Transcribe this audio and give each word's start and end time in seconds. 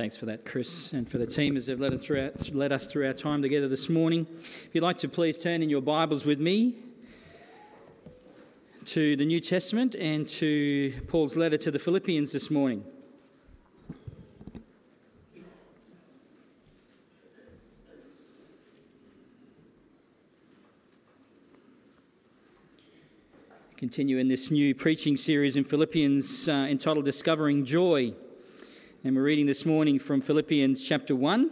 Thanks 0.00 0.16
for 0.16 0.24
that, 0.24 0.46
Chris, 0.46 0.94
and 0.94 1.06
for 1.06 1.18
the 1.18 1.26
team 1.26 1.58
as 1.58 1.66
they've 1.66 1.78
led 1.78 1.92
our, 1.92 2.32
led 2.52 2.72
us 2.72 2.86
through 2.86 3.06
our 3.06 3.12
time 3.12 3.42
together 3.42 3.68
this 3.68 3.90
morning. 3.90 4.26
If 4.40 4.70
you'd 4.72 4.80
like 4.80 4.96
to 4.96 5.10
please 5.10 5.36
turn 5.36 5.62
in 5.62 5.68
your 5.68 5.82
Bibles 5.82 6.24
with 6.24 6.40
me 6.40 6.76
to 8.86 9.14
the 9.16 9.26
New 9.26 9.40
Testament 9.40 9.94
and 9.94 10.26
to 10.26 10.94
Paul's 11.06 11.36
letter 11.36 11.58
to 11.58 11.70
the 11.70 11.78
Philippians 11.78 12.32
this 12.32 12.50
morning. 12.50 12.82
Continue 23.76 24.16
in 24.16 24.28
this 24.28 24.50
new 24.50 24.74
preaching 24.74 25.18
series 25.18 25.56
in 25.56 25.64
Philippians 25.64 26.48
uh, 26.48 26.52
entitled 26.70 27.04
Discovering 27.04 27.66
Joy. 27.66 28.14
And 29.02 29.16
we're 29.16 29.22
reading 29.22 29.46
this 29.46 29.64
morning 29.64 29.98
from 29.98 30.20
Philippians 30.20 30.86
chapter 30.86 31.16
1, 31.16 31.50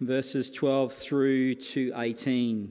verses 0.00 0.48
12 0.52 0.92
through 0.92 1.56
to 1.56 1.92
18. 1.96 2.70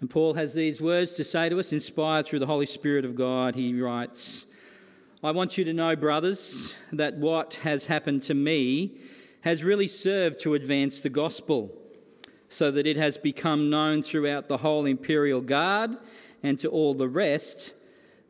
And 0.00 0.10
Paul 0.10 0.34
has 0.34 0.54
these 0.54 0.80
words 0.80 1.12
to 1.12 1.22
say 1.22 1.48
to 1.48 1.60
us, 1.60 1.72
inspired 1.72 2.26
through 2.26 2.40
the 2.40 2.46
Holy 2.46 2.66
Spirit 2.66 3.04
of 3.04 3.14
God. 3.14 3.54
He 3.54 3.80
writes, 3.80 4.46
I 5.22 5.30
want 5.30 5.56
you 5.56 5.62
to 5.62 5.72
know, 5.72 5.94
brothers, 5.94 6.74
that 6.92 7.14
what 7.18 7.54
has 7.62 7.86
happened 7.86 8.22
to 8.24 8.34
me 8.34 8.98
has 9.42 9.62
really 9.62 9.86
served 9.86 10.40
to 10.40 10.54
advance 10.54 10.98
the 10.98 11.10
gospel 11.10 11.77
so 12.48 12.70
that 12.70 12.86
it 12.86 12.96
has 12.96 13.18
become 13.18 13.70
known 13.70 14.02
throughout 14.02 14.48
the 14.48 14.58
whole 14.58 14.86
imperial 14.86 15.40
guard 15.40 15.96
and 16.42 16.58
to 16.58 16.68
all 16.68 16.94
the 16.94 17.08
rest 17.08 17.74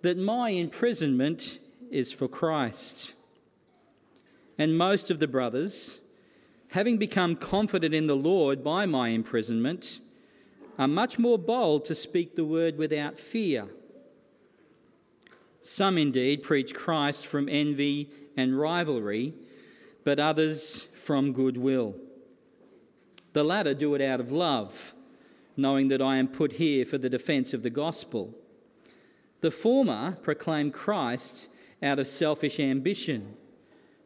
that 0.03 0.19
my 0.19 0.51
imprisonment 0.51 1.59
is 1.91 2.13
for 2.13 2.29
Christ. 2.29 3.15
And 4.57 4.77
most 4.77 5.11
of 5.11 5.21
the 5.21 5.29
brothers, 5.29 6.01
having 6.69 6.99
become 6.99 7.37
confident 7.37 7.95
in 7.95 8.07
the 8.07 8.17
Lord 8.17 8.65
by 8.65 8.87
my 8.87 9.09
imprisonment, 9.09 10.01
are 10.79 10.89
much 10.89 11.19
more 11.19 11.39
bold 11.39 11.85
to 11.87 11.95
speak 11.95 12.35
the 12.35 12.45
word 12.45 12.79
without 12.79 13.19
fear. 13.19 13.69
Some 15.61 15.99
indeed 15.99 16.43
preach 16.43 16.75
Christ 16.75 17.27
from 17.27 17.49
envy 17.49 18.11
and 18.37 18.59
rivalry, 18.59 19.35
but 20.05 20.21
others 20.21 20.85
from 20.85 21.33
goodwill. 21.33 21.97
The 23.39 23.45
latter 23.45 23.73
do 23.73 23.95
it 23.95 24.01
out 24.01 24.19
of 24.19 24.33
love, 24.33 24.95
knowing 25.57 25.87
that 25.89 26.03
I 26.03 26.17
am 26.17 26.27
put 26.27 26.55
here 26.55 26.85
for 26.85 26.99
the 26.99 27.09
defence 27.09 27.55
of 27.55 27.63
the 27.63 27.71
gospel. 27.71 28.35
The 29.43 29.53
former 29.53 30.19
proclaim 30.23 30.73
Christ 30.73 31.49
out 31.81 32.01
of 32.01 32.09
selfish 32.09 32.59
ambition, 32.59 33.37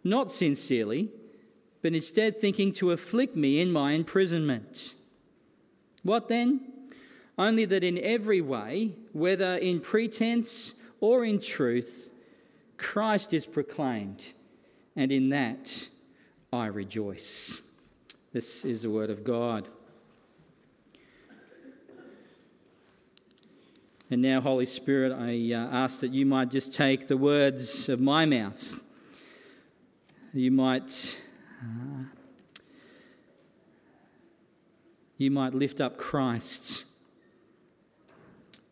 not 0.05 0.31
sincerely, 0.31 1.09
but 1.81 1.95
instead 1.95 2.37
thinking 2.37 2.75
to 2.75 2.91
afflict 2.91 3.35
me 3.35 3.59
in 3.59 3.73
my 3.73 3.93
imprisonment. 3.93 4.93
What 6.03 6.29
then? 6.29 6.71
Only 7.39 7.65
that 7.65 7.83
in 7.83 7.97
every 7.97 8.43
way, 8.43 8.97
whether 9.15 9.57
in 9.57 9.81
pretense 9.81 10.75
or 11.01 11.25
in 11.25 11.41
truth, 11.41 12.13
Christ 12.77 13.33
is 13.33 13.47
proclaimed, 13.47 14.35
and 14.95 15.11
in 15.11 15.31
that 15.31 15.89
I 16.53 16.67
rejoice. 16.67 17.63
This 18.33 18.65
is 18.65 18.81
the 18.81 18.91
word 18.91 19.11
of 19.11 19.25
God. 19.25 19.69
And 24.11 24.23
now, 24.23 24.41
Holy 24.41 24.65
Spirit, 24.65 25.13
I 25.13 25.53
uh, 25.55 25.69
ask 25.71 26.01
that 26.01 26.13
you 26.13 26.25
might 26.25 26.51
just 26.51 26.73
take 26.73 27.09
the 27.09 27.17
words 27.19 27.91
of 27.91 28.01
my 28.01 28.25
mouth. 28.25 28.81
You 30.33 30.51
might, 30.51 31.21
uh, 31.63 32.05
you 35.19 35.31
might 35.31 35.53
lift 35.53 35.83
up 35.83 35.99
Christ 35.99 36.87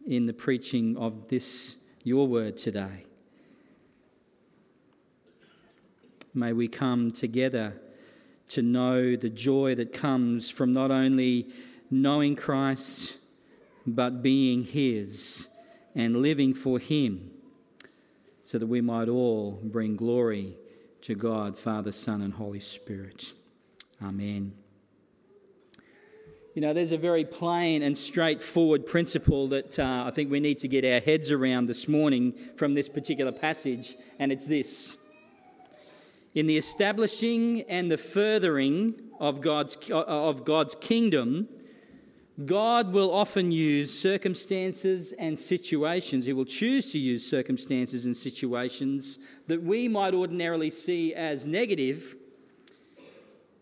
in 0.06 0.24
the 0.24 0.32
preaching 0.32 0.96
of 0.96 1.28
this, 1.28 1.76
your 2.02 2.26
word 2.26 2.56
today. 2.56 3.04
May 6.32 6.54
we 6.54 6.66
come 6.66 7.10
together 7.10 7.74
to 8.50 8.62
know 8.62 9.16
the 9.16 9.30
joy 9.30 9.74
that 9.76 9.92
comes 9.92 10.50
from 10.50 10.72
not 10.72 10.90
only 10.90 11.48
knowing 11.90 12.36
Christ, 12.36 13.16
but 13.86 14.22
being 14.22 14.64
His 14.64 15.48
and 15.94 16.22
living 16.22 16.54
for 16.54 16.78
Him, 16.78 17.30
so 18.42 18.58
that 18.58 18.66
we 18.66 18.80
might 18.80 19.08
all 19.08 19.60
bring 19.62 19.96
glory 19.96 20.56
to 21.02 21.14
God, 21.14 21.56
Father, 21.56 21.92
Son, 21.92 22.22
and 22.22 22.34
Holy 22.34 22.60
Spirit. 22.60 23.32
Amen. 24.02 24.52
You 26.54 26.62
know, 26.62 26.72
there's 26.72 26.92
a 26.92 26.98
very 26.98 27.24
plain 27.24 27.82
and 27.82 27.96
straightforward 27.96 28.84
principle 28.84 29.46
that 29.48 29.78
uh, 29.78 30.04
I 30.06 30.10
think 30.10 30.30
we 30.30 30.40
need 30.40 30.58
to 30.58 30.68
get 30.68 30.84
our 30.84 30.98
heads 30.98 31.30
around 31.30 31.66
this 31.66 31.86
morning 31.86 32.34
from 32.56 32.74
this 32.74 32.88
particular 32.88 33.30
passage, 33.30 33.94
and 34.18 34.32
it's 34.32 34.46
this 34.46 34.99
in 36.34 36.46
the 36.46 36.56
establishing 36.56 37.62
and 37.62 37.91
the 37.91 37.98
furthering 37.98 38.94
of 39.18 39.41
God's, 39.41 39.76
of 39.91 40.44
God's 40.44 40.74
kingdom, 40.76 41.48
God 42.46 42.92
will 42.92 43.12
often 43.12 43.52
use 43.52 43.98
circumstances 43.98 45.12
and 45.12 45.38
situations. 45.38 46.24
He 46.24 46.32
will 46.32 46.46
choose 46.46 46.91
to 46.92 46.98
use 46.98 47.28
circumstances 47.28 48.06
and 48.06 48.16
situations 48.16 49.18
that 49.46 49.62
we 49.62 49.88
might 49.88 50.14
ordinarily 50.14 50.70
see 50.70 51.14
as 51.14 51.44
negative, 51.44 52.16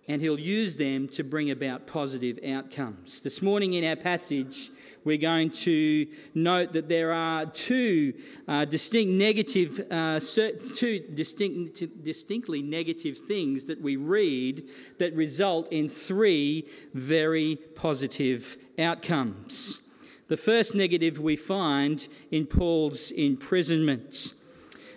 and 0.06 0.22
He'll 0.22 0.38
use 0.38 0.76
them 0.76 1.08
to 1.08 1.24
bring 1.24 1.50
about 1.50 1.86
positive 1.86 2.38
outcomes. 2.48 3.20
This 3.20 3.42
morning 3.42 3.72
in 3.72 3.84
our 3.84 3.96
passage, 3.96 4.70
we're 5.08 5.16
going 5.16 5.48
to 5.48 6.06
note 6.34 6.74
that 6.74 6.90
there 6.90 7.14
are 7.14 7.46
two 7.46 8.12
uh, 8.46 8.66
distinct 8.66 9.10
negative, 9.10 9.80
uh, 9.90 10.20
two 10.20 11.00
distinct, 11.14 12.04
distinctly 12.04 12.60
negative 12.60 13.16
things 13.16 13.64
that 13.64 13.80
we 13.80 13.96
read 13.96 14.68
that 14.98 15.14
result 15.14 15.72
in 15.72 15.88
three 15.88 16.68
very 16.92 17.56
positive 17.74 18.58
outcomes. 18.78 19.80
The 20.28 20.36
first 20.36 20.74
negative 20.74 21.18
we 21.18 21.36
find 21.36 22.06
in 22.30 22.44
Paul's 22.44 23.10
imprisonment. 23.10 24.34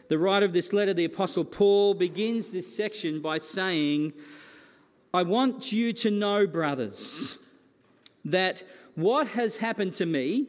The 0.09 0.19
writer 0.19 0.45
of 0.45 0.51
this 0.51 0.73
letter, 0.73 0.93
the 0.93 1.05
Apostle 1.05 1.45
Paul, 1.45 1.93
begins 1.93 2.51
this 2.51 2.75
section 2.75 3.21
by 3.21 3.37
saying, 3.37 4.11
I 5.13 5.23
want 5.23 5.71
you 5.71 5.93
to 5.93 6.11
know, 6.11 6.47
brothers, 6.47 7.37
that 8.25 8.63
what 8.95 9.27
has 9.27 9.57
happened 9.57 9.93
to 9.95 10.05
me 10.05 10.47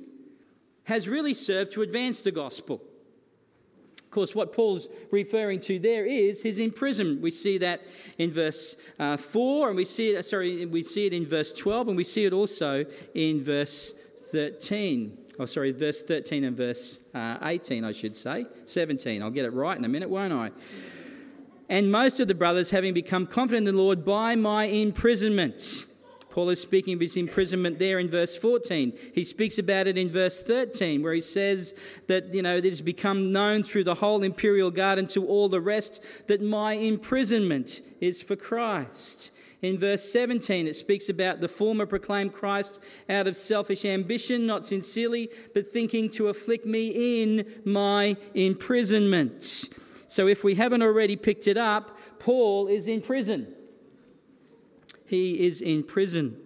has 0.84 1.08
really 1.08 1.34
served 1.34 1.72
to 1.72 1.82
advance 1.82 2.20
the 2.20 2.32
gospel. 2.32 2.82
Of 3.98 4.10
course, 4.10 4.34
what 4.34 4.52
Paul's 4.52 4.88
referring 5.10 5.60
to 5.60 5.78
there 5.78 6.04
is 6.04 6.42
his 6.42 6.58
imprisonment. 6.58 7.22
We 7.22 7.30
see 7.30 7.56
that 7.58 7.80
in 8.18 8.30
verse 8.30 8.76
uh, 8.98 9.16
4, 9.16 9.68
and 9.68 9.76
we 9.76 9.86
see 9.86 10.10
it, 10.10 10.22
sorry, 10.24 10.66
we 10.66 10.82
see 10.82 11.06
it 11.06 11.14
in 11.14 11.26
verse 11.26 11.52
12, 11.52 11.88
and 11.88 11.96
we 11.96 12.04
see 12.04 12.24
it 12.24 12.32
also 12.32 12.84
in 13.14 13.42
verse 13.42 13.92
13. 14.32 15.18
Oh, 15.38 15.46
sorry, 15.46 15.72
verse 15.72 16.02
13 16.02 16.44
and 16.44 16.56
verse 16.56 17.06
uh, 17.14 17.38
18, 17.42 17.84
I 17.84 17.92
should 17.92 18.16
say. 18.16 18.46
17. 18.66 19.22
I'll 19.22 19.30
get 19.30 19.46
it 19.46 19.52
right 19.54 19.78
in 19.78 19.84
a 19.84 19.88
minute, 19.88 20.10
won't 20.10 20.32
I? 20.32 20.50
And 21.70 21.90
most 21.90 22.20
of 22.20 22.28
the 22.28 22.34
brothers, 22.34 22.70
having 22.70 22.92
become 22.92 23.26
confident 23.26 23.66
in 23.66 23.74
the 23.74 23.80
Lord 23.80 24.04
by 24.04 24.34
my 24.34 24.64
imprisonment, 24.64 25.86
Paul 26.32 26.48
is 26.48 26.62
speaking 26.62 26.94
of 26.94 27.00
his 27.00 27.18
imprisonment 27.18 27.78
there 27.78 27.98
in 27.98 28.08
verse 28.08 28.34
14. 28.34 28.94
He 29.14 29.22
speaks 29.22 29.58
about 29.58 29.86
it 29.86 29.98
in 29.98 30.10
verse 30.10 30.42
13, 30.42 31.02
where 31.02 31.12
he 31.12 31.20
says 31.20 31.74
that, 32.06 32.32
you 32.32 32.40
know, 32.40 32.56
it 32.56 32.64
has 32.64 32.80
become 32.80 33.32
known 33.32 33.62
through 33.62 33.84
the 33.84 33.96
whole 33.96 34.22
imperial 34.22 34.70
guard 34.70 34.98
and 34.98 35.10
to 35.10 35.26
all 35.26 35.50
the 35.50 35.60
rest 35.60 36.02
that 36.28 36.40
my 36.40 36.72
imprisonment 36.72 37.82
is 38.00 38.22
for 38.22 38.34
Christ. 38.34 39.32
In 39.60 39.76
verse 39.76 40.10
17, 40.10 40.66
it 40.66 40.74
speaks 40.74 41.10
about 41.10 41.40
the 41.40 41.48
former 41.48 41.84
proclaimed 41.84 42.32
Christ 42.32 42.80
out 43.10 43.26
of 43.26 43.36
selfish 43.36 43.84
ambition, 43.84 44.46
not 44.46 44.64
sincerely, 44.64 45.28
but 45.52 45.66
thinking 45.66 46.08
to 46.12 46.28
afflict 46.28 46.64
me 46.64 47.22
in 47.22 47.46
my 47.66 48.16
imprisonment. 48.34 49.68
So 50.06 50.28
if 50.28 50.44
we 50.44 50.54
haven't 50.54 50.82
already 50.82 51.16
picked 51.16 51.46
it 51.46 51.58
up, 51.58 51.98
Paul 52.18 52.68
is 52.68 52.88
in 52.88 53.02
prison 53.02 53.54
he 55.12 55.44
is 55.44 55.60
in 55.60 55.82
prison. 55.82 56.38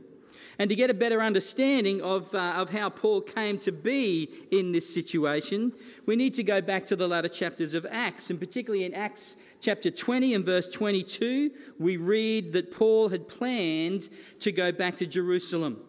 And 0.58 0.68
to 0.70 0.74
get 0.74 0.90
a 0.90 0.94
better 0.94 1.22
understanding 1.22 2.02
of, 2.02 2.34
uh, 2.34 2.54
of 2.56 2.70
how 2.70 2.88
Paul 2.88 3.20
came 3.20 3.58
to 3.58 3.70
be 3.70 4.28
in 4.50 4.72
this 4.72 4.92
situation, 4.92 5.72
we 6.04 6.16
need 6.16 6.34
to 6.34 6.42
go 6.42 6.60
back 6.60 6.84
to 6.86 6.96
the 6.96 7.06
latter 7.06 7.28
chapters 7.28 7.74
of 7.74 7.86
Acts. 7.88 8.28
And 8.28 8.40
particularly 8.40 8.84
in 8.84 8.92
Acts 8.92 9.36
chapter 9.60 9.88
20 9.88 10.34
and 10.34 10.44
verse 10.44 10.68
22, 10.68 11.52
we 11.78 11.96
read 11.96 12.52
that 12.54 12.72
Paul 12.72 13.10
had 13.10 13.28
planned 13.28 14.08
to 14.40 14.50
go 14.50 14.72
back 14.72 14.96
to 14.96 15.06
Jerusalem. 15.06 15.82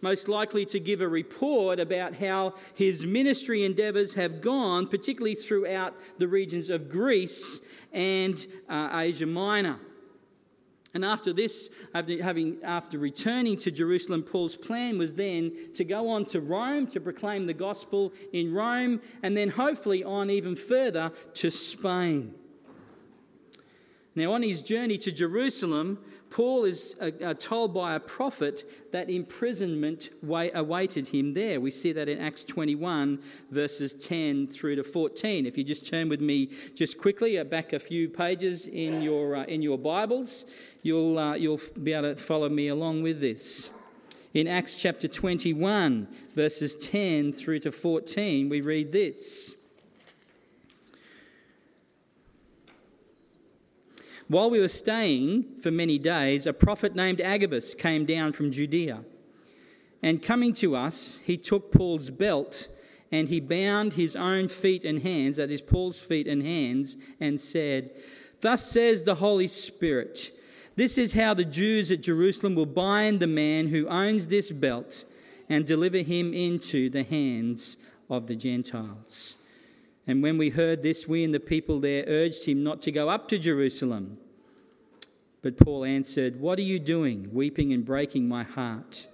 most 0.00 0.28
likely 0.28 0.66
to 0.66 0.78
give 0.78 1.00
a 1.00 1.08
report 1.08 1.80
about 1.80 2.16
how 2.16 2.52
his 2.74 3.06
ministry 3.06 3.64
endeavours 3.64 4.14
have 4.14 4.42
gone, 4.42 4.86
particularly 4.86 5.34
throughout 5.34 5.94
the 6.18 6.28
regions 6.28 6.68
of 6.68 6.90
Greece 6.90 7.60
and 7.92 8.46
uh, 8.68 8.90
Asia 8.92 9.24
Minor. 9.24 9.78
And 10.94 11.04
after 11.04 11.32
this, 11.32 11.70
after, 11.92 12.22
having, 12.22 12.58
after 12.62 12.98
returning 12.98 13.56
to 13.58 13.72
Jerusalem, 13.72 14.22
Paul's 14.22 14.56
plan 14.56 14.96
was 14.96 15.14
then 15.14 15.52
to 15.74 15.84
go 15.84 16.08
on 16.08 16.24
to 16.26 16.40
Rome 16.40 16.86
to 16.88 17.00
proclaim 17.00 17.46
the 17.46 17.54
gospel 17.54 18.12
in 18.32 18.54
Rome, 18.54 19.00
and 19.22 19.36
then 19.36 19.50
hopefully 19.50 20.04
on 20.04 20.30
even 20.30 20.54
further 20.54 21.10
to 21.34 21.50
Spain. 21.50 22.34
Now, 24.14 24.32
on 24.32 24.42
his 24.42 24.62
journey 24.62 24.96
to 24.98 25.10
Jerusalem, 25.10 25.98
Paul 26.34 26.64
is 26.64 26.96
uh, 27.00 27.10
uh, 27.24 27.34
told 27.34 27.72
by 27.72 27.94
a 27.94 28.00
prophet 28.00 28.90
that 28.90 29.08
imprisonment 29.08 30.10
awaited 30.28 31.06
him 31.06 31.32
there. 31.32 31.60
We 31.60 31.70
see 31.70 31.92
that 31.92 32.08
in 32.08 32.20
Acts 32.20 32.42
21, 32.42 33.20
verses 33.52 33.92
10 33.92 34.48
through 34.48 34.74
to 34.76 34.82
14. 34.82 35.46
If 35.46 35.56
you 35.56 35.62
just 35.62 35.86
turn 35.86 36.08
with 36.08 36.20
me 36.20 36.50
just 36.74 36.98
quickly 36.98 37.38
uh, 37.38 37.44
back 37.44 37.72
a 37.72 37.78
few 37.78 38.08
pages 38.08 38.66
in 38.66 39.00
your, 39.00 39.36
uh, 39.36 39.44
in 39.44 39.62
your 39.62 39.78
Bibles, 39.78 40.44
you'll, 40.84 41.18
uh, 41.18 41.34
you'll 41.34 41.60
be 41.82 41.92
able 41.94 42.14
to 42.14 42.20
follow 42.20 42.48
me 42.48 42.68
along 42.68 43.02
with 43.02 43.20
this. 43.20 43.70
In 44.34 44.46
Acts 44.46 44.76
chapter 44.76 45.08
21, 45.08 46.06
verses 46.36 46.74
10 46.76 47.32
through 47.32 47.60
to 47.60 47.72
14, 47.72 48.48
we 48.48 48.60
read 48.60 48.92
this. 48.92 49.56
While 54.28 54.50
we 54.50 54.60
were 54.60 54.68
staying 54.68 55.60
for 55.60 55.70
many 55.70 55.98
days, 55.98 56.46
a 56.46 56.52
prophet 56.52 56.94
named 56.94 57.20
Agabus 57.20 57.74
came 57.74 58.04
down 58.04 58.32
from 58.32 58.52
Judea. 58.52 59.04
And 60.02 60.22
coming 60.22 60.52
to 60.54 60.76
us, 60.76 61.18
he 61.24 61.38
took 61.38 61.72
Paul's 61.72 62.10
belt 62.10 62.68
and 63.10 63.28
he 63.28 63.40
bound 63.40 63.94
his 63.94 64.16
own 64.16 64.48
feet 64.48 64.84
and 64.84 64.98
hands, 65.02 65.36
that 65.36 65.50
is, 65.50 65.62
Paul's 65.62 66.00
feet 66.00 66.26
and 66.26 66.42
hands, 66.42 66.96
and 67.20 67.40
said, 67.40 67.90
Thus 68.40 68.68
says 68.70 69.04
the 69.04 69.14
Holy 69.14 69.46
Spirit, 69.46 70.30
this 70.76 70.98
is 70.98 71.12
how 71.12 71.34
the 71.34 71.44
Jews 71.44 71.92
at 71.92 72.00
Jerusalem 72.00 72.54
will 72.54 72.66
bind 72.66 73.20
the 73.20 73.26
man 73.26 73.68
who 73.68 73.88
owns 73.88 74.28
this 74.28 74.50
belt 74.50 75.04
and 75.48 75.64
deliver 75.64 75.98
him 75.98 76.34
into 76.34 76.90
the 76.90 77.04
hands 77.04 77.76
of 78.10 78.26
the 78.26 78.34
Gentiles. 78.34 79.36
And 80.06 80.22
when 80.22 80.36
we 80.36 80.50
heard 80.50 80.82
this, 80.82 81.08
we 81.08 81.24
and 81.24 81.32
the 81.32 81.40
people 81.40 81.80
there 81.80 82.04
urged 82.06 82.46
him 82.46 82.62
not 82.62 82.82
to 82.82 82.92
go 82.92 83.08
up 83.08 83.28
to 83.28 83.38
Jerusalem. 83.38 84.18
But 85.42 85.56
Paul 85.56 85.84
answered, 85.84 86.40
What 86.40 86.58
are 86.58 86.62
you 86.62 86.78
doing, 86.78 87.28
weeping 87.32 87.72
and 87.72 87.84
breaking 87.84 88.28
my 88.28 88.44
heart? 88.44 89.06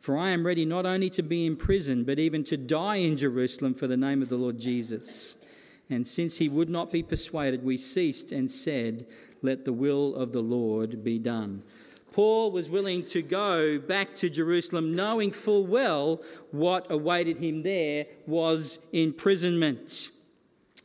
For 0.00 0.16
I 0.16 0.30
am 0.30 0.46
ready 0.46 0.64
not 0.64 0.86
only 0.86 1.10
to 1.10 1.22
be 1.22 1.46
in 1.46 1.56
prison, 1.56 2.04
but 2.04 2.18
even 2.18 2.42
to 2.44 2.56
die 2.56 2.96
in 2.96 3.16
Jerusalem 3.16 3.74
for 3.74 3.86
the 3.86 3.96
name 3.96 4.22
of 4.22 4.28
the 4.28 4.36
Lord 4.36 4.58
Jesus. 4.58 5.44
And 5.90 6.06
since 6.06 6.38
he 6.38 6.48
would 6.48 6.70
not 6.70 6.92
be 6.92 7.02
persuaded, 7.02 7.64
we 7.64 7.76
ceased 7.76 8.30
and 8.30 8.50
said, 8.50 9.06
Let 9.42 9.64
the 9.64 9.72
will 9.72 10.14
of 10.14 10.32
the 10.32 10.40
Lord 10.42 11.02
be 11.02 11.18
done. 11.18 11.64
Paul 12.12 12.50
was 12.50 12.70
willing 12.70 13.04
to 13.06 13.22
go 13.22 13.78
back 13.78 14.14
to 14.16 14.30
Jerusalem 14.30 14.94
knowing 14.94 15.30
full 15.30 15.66
well 15.66 16.22
what 16.50 16.90
awaited 16.90 17.38
him 17.38 17.62
there 17.62 18.06
was 18.26 18.78
imprisonment. 18.92 20.10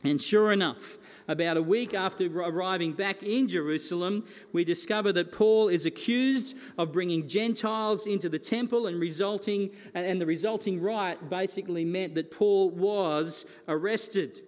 And 0.04 0.22
sure 0.22 0.52
enough, 0.52 0.98
about 1.28 1.56
a 1.56 1.62
week 1.62 1.94
after 1.94 2.26
arriving 2.26 2.92
back 2.92 3.22
in 3.22 3.48
Jerusalem, 3.48 4.24
we 4.52 4.62
discover 4.62 5.12
that 5.14 5.32
Paul 5.32 5.68
is 5.68 5.84
accused 5.84 6.56
of 6.78 6.92
bringing 6.92 7.26
Gentiles 7.26 8.06
into 8.06 8.28
the 8.28 8.38
temple 8.38 8.86
and 8.86 9.00
resulting 9.00 9.70
and 9.94 10.20
the 10.20 10.26
resulting 10.26 10.80
riot 10.80 11.28
basically 11.28 11.84
meant 11.84 12.14
that 12.14 12.30
Paul 12.30 12.70
was 12.70 13.46
arrested. 13.66 14.42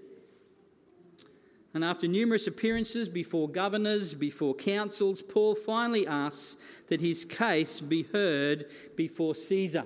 And 1.74 1.84
after 1.84 2.08
numerous 2.08 2.46
appearances 2.46 3.08
before 3.08 3.48
governors, 3.48 4.14
before 4.14 4.54
councils, 4.54 5.20
Paul 5.20 5.54
finally 5.54 6.06
asks 6.06 6.62
that 6.88 7.00
his 7.00 7.24
case 7.24 7.80
be 7.80 8.04
heard 8.04 8.66
before 8.96 9.34
Caesar. 9.34 9.84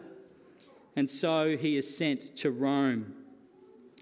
And 0.95 1.11
so 1.11 1.57
he 1.57 1.77
is 1.77 1.97
sent 1.97 2.37
to 2.37 2.51
Rome. 2.51 3.15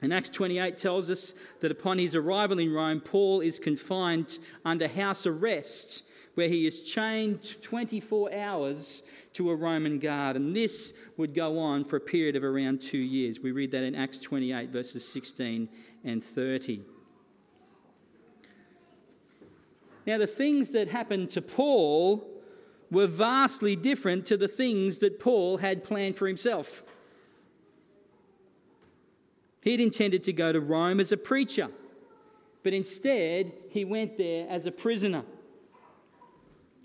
And 0.02 0.12
Acts 0.12 0.30
28 0.30 0.76
tells 0.76 1.10
us 1.10 1.34
that 1.60 1.70
upon 1.70 1.98
his 1.98 2.14
arrival 2.14 2.58
in 2.58 2.72
Rome, 2.72 3.00
Paul 3.00 3.40
is 3.40 3.58
confined 3.58 4.38
under 4.64 4.88
house 4.88 5.26
arrest, 5.26 6.04
where 6.34 6.48
he 6.48 6.66
is 6.66 6.82
chained 6.82 7.60
24 7.62 8.34
hours 8.34 9.02
to 9.34 9.50
a 9.50 9.54
Roman 9.54 9.98
guard. 9.98 10.36
And 10.36 10.56
this 10.56 10.94
would 11.16 11.34
go 11.34 11.58
on 11.58 11.84
for 11.84 11.96
a 11.96 12.00
period 12.00 12.36
of 12.36 12.44
around 12.44 12.80
two 12.80 12.98
years. 12.98 13.40
We 13.40 13.52
read 13.52 13.70
that 13.72 13.84
in 13.84 13.94
Acts 13.94 14.18
28, 14.18 14.70
verses 14.70 15.06
16 15.06 15.68
and 16.04 16.24
30. 16.24 16.82
Now, 20.06 20.18
the 20.18 20.26
things 20.26 20.70
that 20.70 20.88
happened 20.88 21.30
to 21.30 21.42
Paul 21.42 22.26
were 22.90 23.06
vastly 23.06 23.76
different 23.76 24.26
to 24.26 24.36
the 24.36 24.48
things 24.48 24.98
that 24.98 25.20
Paul 25.20 25.58
had 25.58 25.84
planned 25.84 26.16
for 26.16 26.26
himself. 26.26 26.82
He'd 29.62 29.80
intended 29.80 30.22
to 30.24 30.32
go 30.32 30.52
to 30.52 30.60
Rome 30.60 31.00
as 31.00 31.12
a 31.12 31.16
preacher, 31.16 31.68
but 32.62 32.72
instead 32.72 33.52
he 33.68 33.84
went 33.84 34.16
there 34.16 34.48
as 34.48 34.66
a 34.66 34.72
prisoner. 34.72 35.24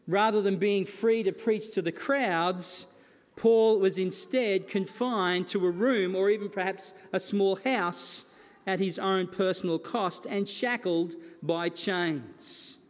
Rather 0.07 0.41
than 0.41 0.57
being 0.57 0.85
free 0.85 1.23
to 1.23 1.31
preach 1.31 1.73
to 1.73 1.81
the 1.81 1.91
crowds, 1.91 2.93
Paul 3.35 3.79
was 3.79 3.97
instead 3.97 4.67
confined 4.67 5.47
to 5.49 5.65
a 5.65 5.71
room 5.71 6.15
or 6.15 6.29
even 6.29 6.49
perhaps 6.49 6.93
a 7.11 7.19
small 7.19 7.55
house 7.55 8.33
at 8.67 8.79
his 8.79 8.99
own 8.99 9.27
personal 9.27 9.79
cost 9.79 10.27
and 10.29 10.47
shackled 10.47 11.15
by 11.41 11.69
chains. 11.69 12.84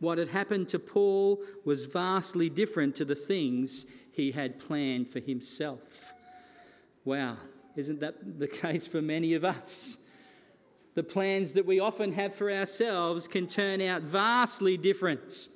What 0.00 0.18
had 0.18 0.28
happened 0.28 0.68
to 0.70 0.78
Paul 0.78 1.42
was 1.64 1.86
vastly 1.86 2.48
different 2.48 2.94
to 2.96 3.04
the 3.04 3.14
things 3.14 3.86
he 4.12 4.32
had 4.32 4.58
planned 4.58 5.08
for 5.08 5.20
himself. 5.20 6.14
Wow. 7.04 7.36
Isn't 7.76 8.00
that 8.00 8.38
the 8.38 8.48
case 8.48 8.86
for 8.86 9.02
many 9.02 9.34
of 9.34 9.44
us? 9.44 10.04
The 10.94 11.02
plans 11.02 11.52
that 11.52 11.66
we 11.66 11.78
often 11.78 12.12
have 12.12 12.34
for 12.34 12.50
ourselves 12.50 13.28
can 13.28 13.46
turn 13.46 13.80
out 13.80 14.02
vastly 14.02 14.76
different 14.76 15.48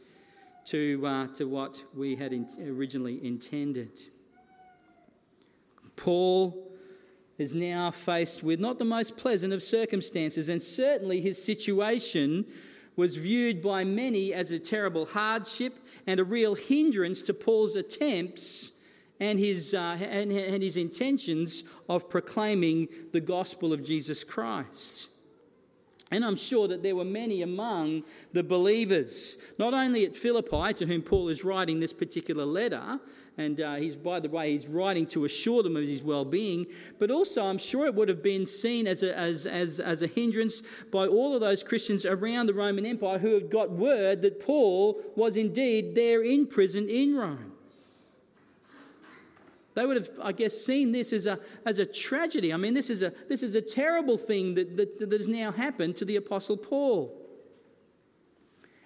to, 0.66 1.04
uh, 1.04 1.26
to 1.34 1.46
what 1.46 1.82
we 1.94 2.14
had 2.14 2.32
in- 2.32 2.46
originally 2.60 3.24
intended. 3.24 4.00
Paul 5.96 6.72
is 7.38 7.54
now 7.54 7.90
faced 7.90 8.42
with 8.42 8.60
not 8.60 8.78
the 8.78 8.84
most 8.84 9.16
pleasant 9.16 9.52
of 9.52 9.62
circumstances, 9.62 10.48
and 10.48 10.62
certainly 10.62 11.20
his 11.20 11.42
situation 11.42 12.46
was 12.96 13.16
viewed 13.16 13.62
by 13.62 13.84
many 13.84 14.32
as 14.32 14.52
a 14.52 14.58
terrible 14.58 15.06
hardship 15.06 15.78
and 16.06 16.20
a 16.20 16.24
real 16.24 16.54
hindrance 16.54 17.22
to 17.22 17.34
Paul's 17.34 17.76
attempts 17.76 18.78
and 19.18 19.38
his, 19.38 19.72
uh, 19.72 19.98
and, 20.00 20.32
and 20.32 20.62
his 20.62 20.76
intentions 20.76 21.64
of 21.88 22.10
proclaiming 22.10 22.88
the 23.12 23.20
gospel 23.20 23.72
of 23.72 23.84
Jesus 23.84 24.24
Christ. 24.24 25.08
And 26.10 26.24
I'm 26.24 26.36
sure 26.36 26.68
that 26.68 26.82
there 26.82 26.96
were 26.96 27.06
many 27.06 27.40
among 27.40 28.02
the 28.32 28.42
believers, 28.42 29.38
not 29.58 29.72
only 29.72 30.04
at 30.04 30.14
Philippi, 30.14 30.74
to 30.74 30.86
whom 30.86 31.00
Paul 31.00 31.30
is 31.30 31.42
writing 31.42 31.80
this 31.80 31.92
particular 31.92 32.44
letter, 32.44 33.00
and 33.38 33.60
uh, 33.60 33.76
he's, 33.76 33.96
by 33.96 34.20
the 34.20 34.28
way, 34.28 34.52
he's 34.52 34.68
writing 34.68 35.06
to 35.06 35.24
assure 35.24 35.62
them 35.62 35.76
of 35.76 35.84
his 35.84 36.02
well 36.02 36.24
being, 36.24 36.66
but 36.98 37.10
also 37.10 37.42
I'm 37.44 37.58
sure 37.58 37.86
it 37.86 37.94
would 37.94 38.08
have 38.08 38.22
been 38.22 38.44
seen 38.44 38.86
as 38.86 39.02
a, 39.02 39.16
as, 39.16 39.46
as, 39.46 39.80
as 39.80 40.02
a 40.02 40.06
hindrance 40.06 40.62
by 40.90 41.06
all 41.06 41.34
of 41.34 41.40
those 41.40 41.62
Christians 41.62 42.04
around 42.04 42.46
the 42.46 42.54
Roman 42.54 42.84
Empire 42.84 43.18
who 43.18 43.34
had 43.34 43.50
got 43.50 43.70
word 43.70 44.20
that 44.22 44.40
Paul 44.40 45.00
was 45.16 45.38
indeed 45.38 45.94
there 45.94 46.22
in 46.22 46.46
prison 46.46 46.88
in 46.88 47.16
Rome. 47.16 47.52
They 49.74 49.86
would 49.86 49.96
have, 49.96 50.10
I 50.22 50.32
guess, 50.32 50.54
seen 50.58 50.92
this 50.92 51.14
as 51.14 51.24
a, 51.24 51.40
as 51.64 51.78
a 51.78 51.86
tragedy. 51.86 52.52
I 52.52 52.58
mean, 52.58 52.74
this 52.74 52.90
is 52.90 53.02
a, 53.02 53.14
this 53.28 53.42
is 53.42 53.54
a 53.54 53.62
terrible 53.62 54.18
thing 54.18 54.52
that, 54.54 54.76
that, 54.76 54.98
that 54.98 55.12
has 55.12 55.28
now 55.28 55.50
happened 55.50 55.96
to 55.96 56.04
the 56.04 56.16
Apostle 56.16 56.58
Paul. 56.58 57.18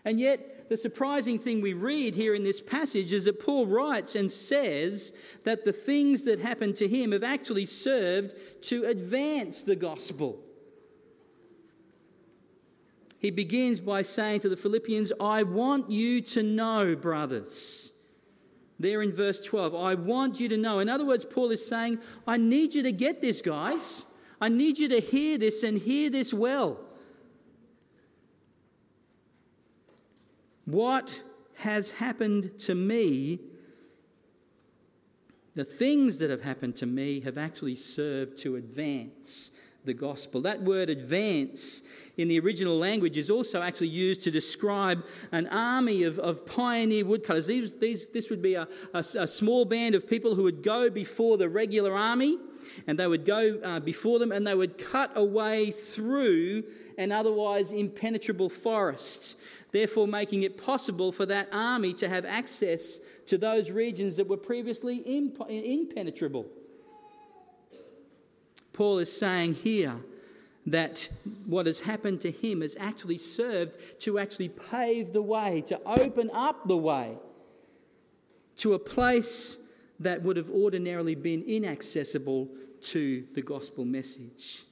And 0.04 0.20
yet, 0.20 0.55
the 0.68 0.76
surprising 0.76 1.38
thing 1.38 1.60
we 1.60 1.72
read 1.72 2.14
here 2.14 2.34
in 2.34 2.42
this 2.42 2.60
passage 2.60 3.12
is 3.12 3.24
that 3.24 3.40
Paul 3.40 3.66
writes 3.66 4.14
and 4.14 4.30
says 4.30 5.16
that 5.44 5.64
the 5.64 5.72
things 5.72 6.22
that 6.22 6.38
happened 6.38 6.76
to 6.76 6.88
him 6.88 7.12
have 7.12 7.24
actually 7.24 7.66
served 7.66 8.34
to 8.62 8.84
advance 8.84 9.62
the 9.62 9.76
gospel. 9.76 10.40
He 13.18 13.30
begins 13.30 13.80
by 13.80 14.02
saying 14.02 14.40
to 14.40 14.48
the 14.48 14.56
Philippians, 14.56 15.12
I 15.20 15.42
want 15.42 15.90
you 15.90 16.20
to 16.20 16.42
know, 16.42 16.94
brothers 16.94 17.96
there 18.78 19.02
in 19.02 19.12
verse 19.12 19.40
12. 19.40 19.74
I 19.74 19.94
want 19.94 20.40
you 20.40 20.48
to 20.48 20.56
know. 20.56 20.80
In 20.80 20.88
other 20.88 21.04
words, 21.04 21.24
Paul 21.24 21.50
is 21.50 21.66
saying, 21.66 21.98
I 22.26 22.36
need 22.36 22.74
you 22.74 22.82
to 22.82 22.92
get 22.92 23.20
this, 23.20 23.40
guys. 23.40 24.04
I 24.40 24.48
need 24.48 24.78
you 24.78 24.88
to 24.88 25.00
hear 25.00 25.38
this 25.38 25.62
and 25.62 25.78
hear 25.78 26.10
this 26.10 26.32
well. 26.34 26.78
What 30.66 31.22
has 31.54 31.92
happened 31.92 32.58
to 32.60 32.74
me 32.74 33.40
the 35.56 35.64
things 35.64 36.18
that 36.18 36.28
have 36.28 36.42
happened 36.42 36.76
to 36.76 36.86
me 36.86 37.20
have 37.20 37.38
actually 37.38 37.76
served 37.76 38.36
to 38.36 38.56
advance 38.56 39.58
the 39.86 39.94
gospel. 39.94 40.42
That 40.42 40.60
word 40.60 40.90
advance 40.90 41.80
in 42.18 42.28
the 42.28 42.38
original 42.38 42.76
language 42.76 43.16
is 43.16 43.30
also 43.30 43.62
actually 43.62 43.88
used 43.88 44.22
to 44.24 44.30
describe 44.30 45.02
an 45.32 45.46
army 45.46 46.02
of, 46.02 46.18
of 46.18 46.44
pioneer 46.44 47.06
woodcutters. 47.06 47.46
These, 47.46 47.70
these, 47.78 48.06
this 48.08 48.28
would 48.28 48.42
be 48.42 48.54
a, 48.54 48.68
a, 48.92 48.98
a, 48.98 49.26
small 49.26 49.64
band 49.64 49.94
of 49.94 50.06
people 50.06 50.34
who 50.34 50.42
would 50.42 50.62
go 50.62 50.90
before 50.90 51.38
the 51.38 51.48
regular 51.48 51.94
army 51.94 52.36
and 52.86 52.98
they 52.98 53.06
would 53.06 53.24
go 53.24 53.58
uh, 53.64 53.80
before 53.80 54.18
them 54.18 54.32
and 54.32 54.46
they 54.46 54.54
would 54.54 54.76
cut 54.76 55.12
a 55.14 55.24
way 55.24 55.70
through 55.70 56.64
an 56.98 57.12
otherwise 57.12 57.72
impenetrable 57.72 58.50
forest, 58.50 59.38
therefore 59.76 60.08
making 60.08 60.42
it 60.42 60.56
possible 60.56 61.12
for 61.12 61.26
that 61.26 61.48
army 61.52 61.92
to 61.92 62.08
have 62.08 62.24
access 62.24 62.98
to 63.26 63.36
those 63.36 63.70
regions 63.70 64.16
that 64.16 64.26
were 64.26 64.36
previously 64.36 64.96
imp- 64.98 65.50
impenetrable. 65.50 66.46
Paul 68.72 68.98
is 68.98 69.14
saying 69.14 69.54
here 69.54 69.96
that 70.66 71.08
what 71.44 71.66
has 71.66 71.80
happened 71.80 72.20
to 72.22 72.30
him 72.30 72.60
has 72.62 72.76
actually 72.80 73.18
served 73.18 73.76
to 74.00 74.18
actually 74.18 74.48
pave 74.48 75.12
the 75.12 75.22
way, 75.22 75.62
to 75.66 75.80
open 75.84 76.30
up 76.32 76.66
the 76.66 76.76
way 76.76 77.18
to 78.56 78.74
a 78.74 78.78
place 78.78 79.58
that 80.00 80.22
would 80.22 80.36
have 80.36 80.50
ordinarily 80.50 81.14
been 81.14 81.42
inaccessible 81.42 82.48
to 82.80 83.24
the 83.34 83.42
gospel 83.42 83.84
message. 83.84 84.65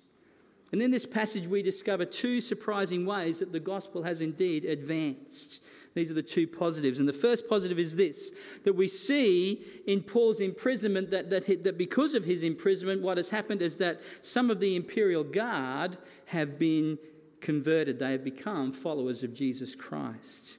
And 0.74 0.82
in 0.82 0.90
this 0.90 1.06
passage, 1.06 1.46
we 1.46 1.62
discover 1.62 2.04
two 2.04 2.40
surprising 2.40 3.06
ways 3.06 3.38
that 3.38 3.52
the 3.52 3.60
gospel 3.60 4.02
has 4.02 4.20
indeed 4.20 4.64
advanced. 4.64 5.62
These 5.94 6.10
are 6.10 6.14
the 6.14 6.20
two 6.20 6.48
positives. 6.48 6.98
And 6.98 7.08
the 7.08 7.12
first 7.12 7.48
positive 7.48 7.78
is 7.78 7.94
this 7.94 8.32
that 8.64 8.72
we 8.72 8.88
see 8.88 9.62
in 9.86 10.02
Paul's 10.02 10.40
imprisonment 10.40 11.12
that, 11.12 11.30
that, 11.30 11.62
that 11.62 11.78
because 11.78 12.16
of 12.16 12.24
his 12.24 12.42
imprisonment, 12.42 13.02
what 13.02 13.18
has 13.18 13.30
happened 13.30 13.62
is 13.62 13.76
that 13.76 14.00
some 14.22 14.50
of 14.50 14.58
the 14.58 14.74
imperial 14.74 15.22
guard 15.22 15.96
have 16.26 16.58
been 16.58 16.98
converted, 17.40 18.00
they 18.00 18.10
have 18.10 18.24
become 18.24 18.72
followers 18.72 19.22
of 19.22 19.32
Jesus 19.32 19.76
Christ. 19.76 20.56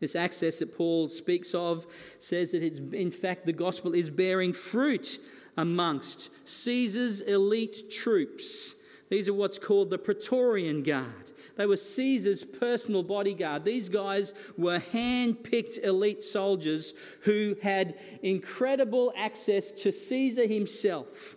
This 0.00 0.14
access 0.14 0.58
that 0.58 0.76
Paul 0.76 1.08
speaks 1.08 1.54
of 1.54 1.86
says 2.18 2.52
that 2.52 2.62
it's, 2.62 2.78
in 2.78 3.10
fact, 3.10 3.46
the 3.46 3.54
gospel 3.54 3.94
is 3.94 4.10
bearing 4.10 4.52
fruit 4.52 5.18
amongst 5.60 6.30
Caesar's 6.48 7.20
elite 7.20 7.90
troops. 7.90 8.76
These 9.10 9.28
are 9.28 9.34
what's 9.34 9.58
called 9.58 9.90
the 9.90 9.98
Praetorian 9.98 10.82
Guard. 10.82 11.30
They 11.56 11.66
were 11.66 11.76
Caesar's 11.76 12.42
personal 12.42 13.02
bodyguard. 13.02 13.66
These 13.66 13.90
guys 13.90 14.32
were 14.56 14.78
hand 14.78 15.44
picked 15.44 15.76
elite 15.78 16.22
soldiers 16.22 16.94
who 17.24 17.56
had 17.62 17.98
incredible 18.22 19.12
access 19.14 19.70
to 19.72 19.92
Caesar 19.92 20.46
himself 20.46 21.36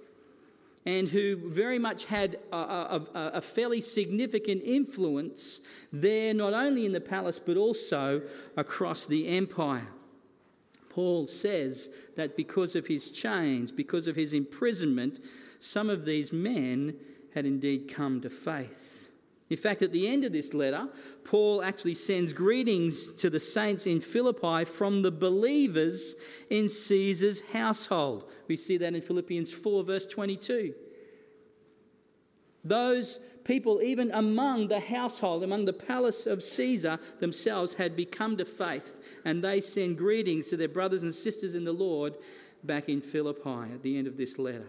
and 0.86 1.10
who 1.10 1.50
very 1.52 1.80
much 1.80 2.06
had 2.06 2.38
a, 2.54 2.56
a, 2.56 3.02
a, 3.16 3.42
fairly 3.42 3.82
significant 3.82 4.62
influence 4.64 5.62
there, 5.92 6.34
not 6.34 6.54
only 6.54 6.86
in 6.86 6.94
the 6.94 7.02
palace 7.02 7.40
but 7.40 7.58
also 7.58 8.22
across 8.56 9.06
the 9.06 9.28
empire. 9.28 9.88
Paul 10.90 11.28
says 11.28 11.90
that 12.16 12.38
because 12.38 12.76
of 12.76 12.88
his 12.88 13.10
chains, 13.10 13.72
because 13.72 14.08
of 14.08 14.16
his 14.16 14.34
imprisonment, 14.34 15.20
some 15.60 15.90
of 15.90 16.06
these 16.06 16.32
men 16.34 16.96
had 17.34 17.46
indeed 17.46 17.88
come 17.88 18.22
to 18.22 18.30
faith. 18.30 19.12
In 19.50 19.58
fact, 19.58 19.82
at 19.82 19.92
the 19.92 20.08
end 20.08 20.24
of 20.24 20.32
this 20.32 20.54
letter, 20.54 20.88
Paul 21.24 21.62
actually 21.62 21.94
sends 21.94 22.34
greetings 22.34 23.14
to 23.14 23.30
the 23.30 23.40
saints 23.40 23.86
in 23.86 24.00
Philippi 24.00 24.66
from 24.66 25.02
the 25.02 25.12
believers 25.12 26.16
in 26.50 26.70
Caesar's 26.70 27.42
household. 27.52 28.30
We 28.48 28.56
see 28.56 28.78
that 28.78 28.96
in 28.96 29.02
Philippians 29.02 29.52
4, 29.52 29.84
verse 29.84 30.06
22. 30.08 30.74
Those 32.64 33.20
people, 33.44 33.82
even 33.82 34.12
among 34.12 34.68
the 34.68 34.80
household, 34.80 35.44
among 35.44 35.66
the 35.66 35.74
palace 35.74 36.26
of 36.26 36.44
Caesar 36.44 37.00
themselves, 37.20 37.76
had 37.76 37.96
become 37.96 38.38
to 38.38 38.46
faith, 38.46 39.02
and 39.26 39.44
they 39.44 39.60
send 39.60 39.98
greetings 39.98 40.50
to 40.50 40.58
their 40.58 40.68
brothers 40.68 41.04
and 41.04 41.14
sisters 41.14 41.56
in 41.56 41.64
the 41.64 41.74
Lord 41.74 42.16
back 42.64 42.90
in 42.90 43.02
Philippi 43.02 43.74
at 43.74 43.84
the 43.84 43.98
end 43.98 44.08
of 44.08 44.18
this 44.18 44.40
letter. 44.40 44.68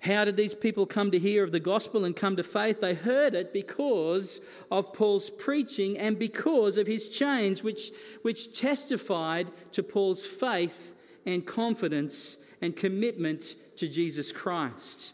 How 0.00 0.24
did 0.24 0.36
these 0.36 0.54
people 0.54 0.86
come 0.86 1.10
to 1.10 1.18
hear 1.18 1.42
of 1.42 1.50
the 1.50 1.58
gospel 1.58 2.04
and 2.04 2.14
come 2.14 2.36
to 2.36 2.44
faith? 2.44 2.80
They 2.80 2.94
heard 2.94 3.34
it 3.34 3.52
because 3.52 4.40
of 4.70 4.92
Paul's 4.92 5.30
preaching 5.30 5.98
and 5.98 6.18
because 6.18 6.76
of 6.76 6.86
his 6.86 7.08
chains, 7.08 7.64
which, 7.64 7.90
which 8.22 8.56
testified 8.56 9.50
to 9.72 9.82
Paul's 9.82 10.24
faith 10.24 10.94
and 11.24 11.44
confidence 11.44 12.38
and 12.60 12.76
commitment 12.76 13.56
to 13.76 13.88
Jesus 13.88 14.30
Christ. 14.30 15.12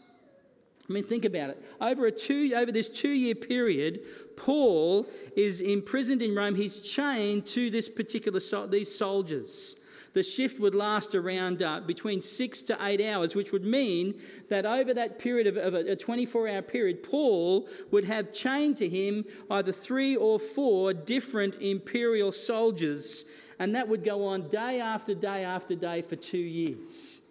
I 0.89 0.93
mean, 0.93 1.03
think 1.03 1.25
about 1.25 1.51
it. 1.51 1.63
Over, 1.79 2.07
a 2.07 2.11
two, 2.11 2.53
over 2.55 2.71
this 2.71 2.89
two 2.89 3.11
year 3.11 3.35
period, 3.35 4.01
Paul 4.35 5.07
is 5.35 5.61
imprisoned 5.61 6.21
in 6.21 6.35
Rome. 6.35 6.55
He's 6.55 6.79
chained 6.79 7.45
to 7.47 7.69
this 7.69 7.87
particular 7.89 8.39
these 8.67 8.93
soldiers 8.93 9.75
the 10.13 10.23
shift 10.23 10.59
would 10.59 10.75
last 10.75 11.15
around 11.15 11.61
uh, 11.61 11.81
between 11.81 12.21
six 12.21 12.61
to 12.63 12.77
eight 12.81 13.01
hours, 13.01 13.35
which 13.35 13.51
would 13.51 13.65
mean 13.65 14.13
that 14.49 14.65
over 14.65 14.93
that 14.93 15.19
period 15.19 15.47
of, 15.47 15.57
of 15.57 15.73
a 15.73 15.95
24 15.95 16.47
hour 16.47 16.61
period, 16.61 17.03
Paul 17.03 17.67
would 17.91 18.05
have 18.05 18.31
chained 18.31 18.77
to 18.77 18.87
him 18.87 19.25
either 19.49 19.71
three 19.71 20.15
or 20.15 20.39
four 20.39 20.93
different 20.93 21.55
imperial 21.55 22.31
soldiers, 22.31 23.25
and 23.59 23.75
that 23.75 23.87
would 23.87 24.03
go 24.03 24.25
on 24.25 24.49
day 24.49 24.79
after 24.79 25.15
day 25.15 25.43
after 25.43 25.75
day 25.75 26.01
for 26.01 26.15
two 26.15 26.37
years. 26.37 27.22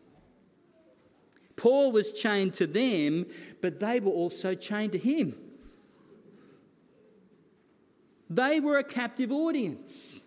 Paul 1.56 1.92
was 1.92 2.12
chained 2.12 2.54
to 2.54 2.66
them, 2.66 3.26
but 3.60 3.80
they 3.80 4.00
were 4.00 4.12
also 4.12 4.54
chained 4.54 4.92
to 4.92 4.98
him. 4.98 5.34
They 8.30 8.60
were 8.60 8.78
a 8.78 8.84
captive 8.84 9.30
audience. 9.30 10.24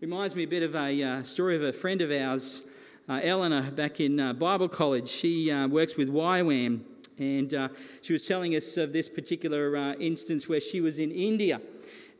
Reminds 0.00 0.36
me 0.36 0.44
a 0.44 0.46
bit 0.46 0.62
of 0.62 0.76
a 0.76 1.02
uh, 1.02 1.22
story 1.22 1.56
of 1.56 1.62
a 1.62 1.72
friend 1.72 2.00
of 2.00 2.12
ours, 2.12 2.62
uh, 3.08 3.20
Eleanor, 3.22 3.62
back 3.70 4.00
in 4.00 4.20
uh, 4.20 4.32
Bible 4.34 4.68
college. 4.68 5.08
She 5.08 5.50
uh, 5.50 5.66
works 5.66 5.96
with 5.96 6.08
YWAM, 6.08 6.82
and 7.18 7.54
uh, 7.54 7.68
she 8.02 8.12
was 8.12 8.26
telling 8.26 8.54
us 8.54 8.76
of 8.76 8.92
this 8.92 9.08
particular 9.08 9.76
uh, 9.76 9.94
instance 9.94 10.48
where 10.48 10.60
she 10.60 10.80
was 10.80 10.98
in 10.98 11.10
India. 11.10 11.60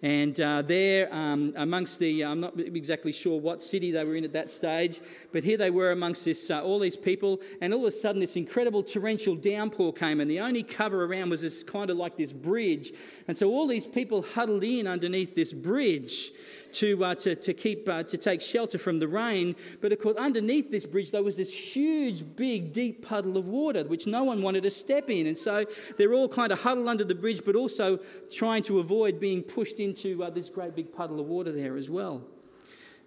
And 0.04 0.38
uh, 0.38 0.60
there, 0.60 1.08
um, 1.14 1.54
amongst 1.56 1.98
the, 1.98 2.26
I'm 2.26 2.38
not 2.38 2.60
exactly 2.60 3.10
sure 3.10 3.40
what 3.40 3.62
city 3.62 3.90
they 3.90 4.04
were 4.04 4.16
in 4.16 4.24
at 4.24 4.34
that 4.34 4.50
stage, 4.50 5.00
but 5.32 5.42
here 5.42 5.56
they 5.56 5.70
were 5.70 5.92
amongst 5.92 6.26
this, 6.26 6.50
uh, 6.50 6.62
all 6.62 6.78
these 6.78 6.94
people, 6.94 7.40
and 7.62 7.72
all 7.72 7.80
of 7.80 7.86
a 7.86 7.90
sudden 7.90 8.20
this 8.20 8.36
incredible 8.36 8.82
torrential 8.82 9.34
downpour 9.34 9.94
came, 9.94 10.20
and 10.20 10.30
the 10.30 10.40
only 10.40 10.62
cover 10.62 11.06
around 11.06 11.30
was 11.30 11.40
this 11.40 11.62
kind 11.62 11.88
of 11.88 11.96
like 11.96 12.18
this 12.18 12.34
bridge. 12.34 12.92
And 13.28 13.34
so 13.34 13.48
all 13.48 13.66
these 13.66 13.86
people 13.86 14.20
huddled 14.20 14.62
in 14.62 14.86
underneath 14.86 15.34
this 15.34 15.54
bridge 15.54 16.32
to, 16.74 17.04
uh, 17.04 17.14
to, 17.16 17.34
to, 17.34 17.54
keep, 17.54 17.88
uh, 17.88 18.02
to 18.04 18.18
take 18.18 18.40
shelter 18.40 18.78
from 18.78 18.98
the 18.98 19.08
rain. 19.08 19.56
But 19.80 19.92
of 19.92 19.98
course, 19.98 20.16
underneath 20.16 20.70
this 20.70 20.86
bridge, 20.86 21.10
there 21.10 21.22
was 21.22 21.36
this 21.36 21.52
huge, 21.52 22.24
big, 22.36 22.72
deep 22.72 23.06
puddle 23.06 23.36
of 23.36 23.46
water, 23.46 23.84
which 23.84 24.06
no 24.06 24.24
one 24.24 24.42
wanted 24.42 24.62
to 24.64 24.70
step 24.70 25.10
in. 25.10 25.26
And 25.26 25.38
so 25.38 25.64
they're 25.96 26.14
all 26.14 26.28
kind 26.28 26.52
of 26.52 26.60
huddled 26.60 26.88
under 26.88 27.04
the 27.04 27.14
bridge, 27.14 27.42
but 27.44 27.56
also 27.56 27.98
trying 28.30 28.62
to 28.64 28.78
avoid 28.80 29.20
being 29.20 29.42
pushed 29.42 29.80
into 29.80 30.22
uh, 30.22 30.30
this 30.30 30.48
great 30.48 30.74
big 30.74 30.92
puddle 30.92 31.20
of 31.20 31.26
water 31.26 31.52
there 31.52 31.76
as 31.76 31.90
well. 31.90 32.22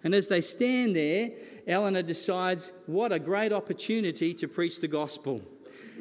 And 0.04 0.14
as 0.14 0.28
they 0.28 0.40
stand 0.40 0.94
there, 0.94 1.30
Eleanor 1.66 2.02
decides, 2.02 2.72
what 2.86 3.12
a 3.12 3.18
great 3.18 3.52
opportunity 3.52 4.32
to 4.34 4.46
preach 4.46 4.80
the 4.80 4.88
gospel. 4.88 5.42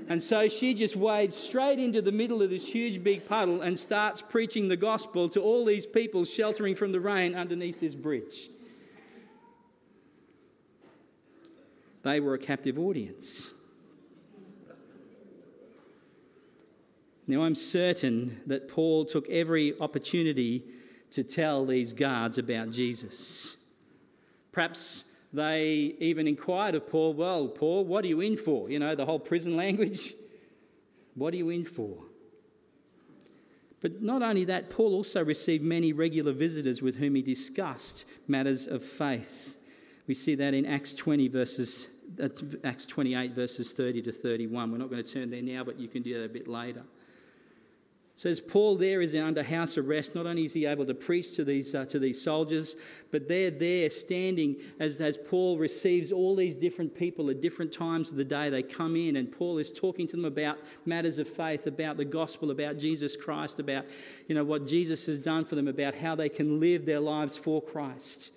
And 0.09 0.23
so 0.23 0.47
she 0.47 0.73
just 0.73 0.95
wades 0.95 1.35
straight 1.35 1.79
into 1.79 2.01
the 2.01 2.13
middle 2.13 2.41
of 2.41 2.49
this 2.49 2.65
huge 2.65 3.03
big 3.03 3.27
puddle 3.27 3.61
and 3.61 3.77
starts 3.77 4.21
preaching 4.21 4.69
the 4.69 4.77
gospel 4.77 5.27
to 5.29 5.41
all 5.41 5.65
these 5.65 5.85
people 5.85 6.23
sheltering 6.23 6.75
from 6.75 6.93
the 6.93 6.99
rain 6.99 7.35
underneath 7.35 7.81
this 7.81 7.93
bridge. 7.93 8.49
They 12.03 12.21
were 12.21 12.35
a 12.35 12.39
captive 12.39 12.79
audience. 12.79 13.51
Now, 17.29 17.43
I'm 17.43 17.55
certain 17.55 18.39
that 18.45 18.69
Paul 18.69 19.03
took 19.03 19.29
every 19.29 19.77
opportunity 19.81 20.63
to 21.11 21.23
tell 21.23 21.65
these 21.65 21.91
guards 21.91 22.37
about 22.37 22.71
Jesus. 22.71 23.57
Perhaps 24.53 25.06
they 25.37 25.95
even 25.99 26.27
inquired 26.27 26.75
of 26.75 26.89
Paul, 26.89 27.13
Well, 27.13 27.47
Paul, 27.47 27.85
what 27.85 28.03
are 28.03 28.07
you 28.07 28.19
in 28.19 28.35
for? 28.35 28.69
You 28.69 28.79
know, 28.79 28.95
the 28.95 29.05
whole 29.05 29.19
prison 29.19 29.55
language. 29.55 30.13
What 31.15 31.33
are 31.33 31.37
you 31.37 31.49
in 31.49 31.63
for? 31.63 31.97
But 33.81 34.03
not 34.03 34.21
only 34.21 34.45
that, 34.45 34.69
Paul 34.69 34.93
also 34.93 35.25
received 35.25 35.63
many 35.63 35.91
regular 35.91 36.31
visitors 36.31 36.83
with 36.83 36.97
whom 36.97 37.15
he 37.15 37.23
discussed 37.23 38.05
matters 38.27 38.67
of 38.67 38.83
faith. 38.83 39.57
We 40.05 40.13
see 40.13 40.35
that 40.35 40.53
in 40.53 40.67
Acts 40.67 40.93
20 40.93 41.27
verses 41.29 41.87
uh, 42.21 42.29
Acts 42.63 42.85
28 42.85 43.33
verses 43.33 43.71
30 43.71 44.03
to 44.03 44.11
31. 44.11 44.71
We're 44.71 44.77
not 44.77 44.91
going 44.91 45.03
to 45.03 45.11
turn 45.11 45.31
there 45.31 45.41
now, 45.41 45.63
but 45.63 45.79
you 45.79 45.87
can 45.87 46.03
do 46.03 46.13
that 46.19 46.25
a 46.25 46.29
bit 46.29 46.47
later. 46.47 46.83
Says 48.17 48.39
Paul 48.39 48.77
there 48.77 48.99
is 48.99 49.15
under 49.15 49.43
house 49.43 49.77
arrest. 49.77 50.15
Not 50.15 50.25
only 50.25 50.45
is 50.45 50.53
he 50.53 50.65
able 50.65 50.87
to 50.87 50.95
preach 50.95 51.35
to 51.35 51.45
these, 51.45 51.75
uh, 51.75 51.85
to 51.85 51.99
these 51.99 52.19
soldiers, 52.19 52.75
but 53.11 53.27
they're 53.27 53.51
there 53.51 53.91
standing 53.91 54.55
as, 54.79 54.99
as 54.99 55.17
Paul 55.17 55.59
receives 55.59 56.11
all 56.11 56.35
these 56.35 56.55
different 56.55 56.95
people 56.95 57.29
at 57.29 57.41
different 57.41 57.71
times 57.71 58.09
of 58.09 58.17
the 58.17 58.25
day. 58.25 58.49
They 58.49 58.63
come 58.63 58.95
in, 58.95 59.17
and 59.17 59.31
Paul 59.31 59.59
is 59.59 59.71
talking 59.71 60.07
to 60.07 60.15
them 60.15 60.25
about 60.25 60.57
matters 60.83 61.19
of 61.19 61.27
faith, 61.27 61.67
about 61.67 61.97
the 61.97 62.05
gospel, 62.05 62.49
about 62.49 62.79
Jesus 62.79 63.15
Christ, 63.15 63.59
about 63.59 63.85
you 64.27 64.33
know, 64.33 64.43
what 64.43 64.65
Jesus 64.65 65.05
has 65.05 65.19
done 65.19 65.45
for 65.45 65.53
them, 65.53 65.67
about 65.67 65.93
how 65.93 66.15
they 66.15 66.27
can 66.27 66.59
live 66.59 66.87
their 66.87 66.99
lives 66.99 67.37
for 67.37 67.61
Christ. 67.61 68.33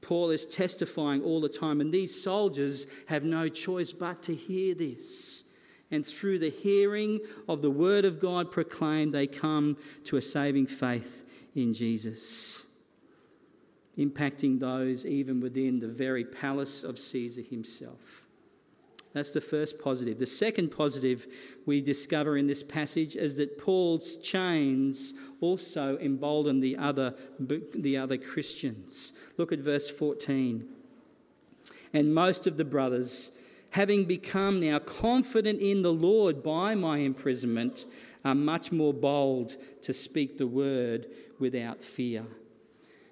Paul 0.00 0.30
is 0.30 0.46
testifying 0.46 1.22
all 1.22 1.42
the 1.42 1.50
time, 1.50 1.82
and 1.82 1.92
these 1.92 2.18
soldiers 2.18 2.86
have 3.08 3.24
no 3.24 3.50
choice 3.50 3.92
but 3.92 4.22
to 4.22 4.34
hear 4.34 4.74
this 4.74 5.47
and 5.90 6.04
through 6.04 6.38
the 6.38 6.50
hearing 6.50 7.20
of 7.48 7.62
the 7.62 7.70
word 7.70 8.04
of 8.04 8.20
God 8.20 8.50
proclaimed, 8.50 9.14
they 9.14 9.26
come 9.26 9.76
to 10.04 10.16
a 10.16 10.22
saving 10.22 10.66
faith 10.66 11.24
in 11.54 11.72
Jesus, 11.72 12.66
impacting 13.96 14.60
those 14.60 15.06
even 15.06 15.40
within 15.40 15.78
the 15.78 15.88
very 15.88 16.24
palace 16.24 16.82
of 16.82 16.98
Caesar 16.98 17.42
himself. 17.42 18.28
That's 19.14 19.30
the 19.30 19.40
first 19.40 19.80
positive. 19.82 20.18
The 20.18 20.26
second 20.26 20.68
positive 20.68 21.26
we 21.64 21.80
discover 21.80 22.36
in 22.36 22.46
this 22.46 22.62
passage 22.62 23.16
is 23.16 23.36
that 23.38 23.58
Paul's 23.58 24.16
chains 24.18 25.14
also 25.40 25.98
embolden 25.98 26.60
the 26.60 26.76
other, 26.76 27.14
the 27.38 27.96
other 27.96 28.18
Christians. 28.18 29.14
Look 29.38 29.50
at 29.52 29.60
verse 29.60 29.88
14. 29.88 30.68
And 31.94 32.14
most 32.14 32.46
of 32.46 32.58
the 32.58 32.66
brothers 32.66 33.37
having 33.70 34.04
become 34.04 34.60
now 34.60 34.78
confident 34.78 35.60
in 35.60 35.82
the 35.82 35.92
Lord 35.92 36.42
by 36.42 36.74
my 36.74 36.98
imprisonment, 36.98 37.84
are 38.24 38.34
much 38.34 38.72
more 38.72 38.92
bold 38.92 39.56
to 39.82 39.92
speak 39.92 40.38
the 40.38 40.46
word 40.46 41.06
without 41.38 41.82
fear. 41.82 42.24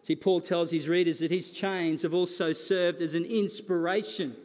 See, 0.03 0.17
Paul 0.17 0.41
tells 0.41 0.71
his 0.71 0.89
readers 0.89 1.19
that 1.21 1.31
his 1.31 1.51
chains 1.51 2.03
have 2.03 2.15
also 2.15 2.53
served 2.53 3.01
as 3.01 3.15
an 3.15 3.25
inspiration 3.25 4.37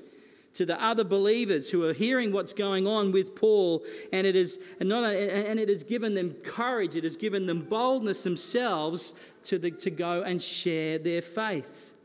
to 0.54 0.66
the 0.66 0.82
other 0.84 1.04
believers 1.04 1.70
who 1.70 1.86
are 1.88 1.94
hearing 1.94 2.32
what's 2.32 2.54
going 2.54 2.86
on 2.86 3.12
with 3.12 3.36
Paul, 3.36 3.86
and 4.12 4.28
it, 4.28 4.36
is, 4.36 4.60
and, 4.80 4.92
and 4.92 5.60
it 5.60 5.70
has 5.70 5.84
given 5.84 6.14
them 6.14 6.34
courage, 6.44 6.96
it 6.96 7.04
has 7.04 7.16
given 7.16 7.46
them 7.46 7.62
boldness 7.62 8.24
themselves 8.24 9.14
to, 9.44 9.58
the, 9.58 9.72
to 9.72 9.90
go 9.90 10.24
and 10.24 10.42
share 10.42 10.98
their 10.98 11.22
faith. 11.22 11.96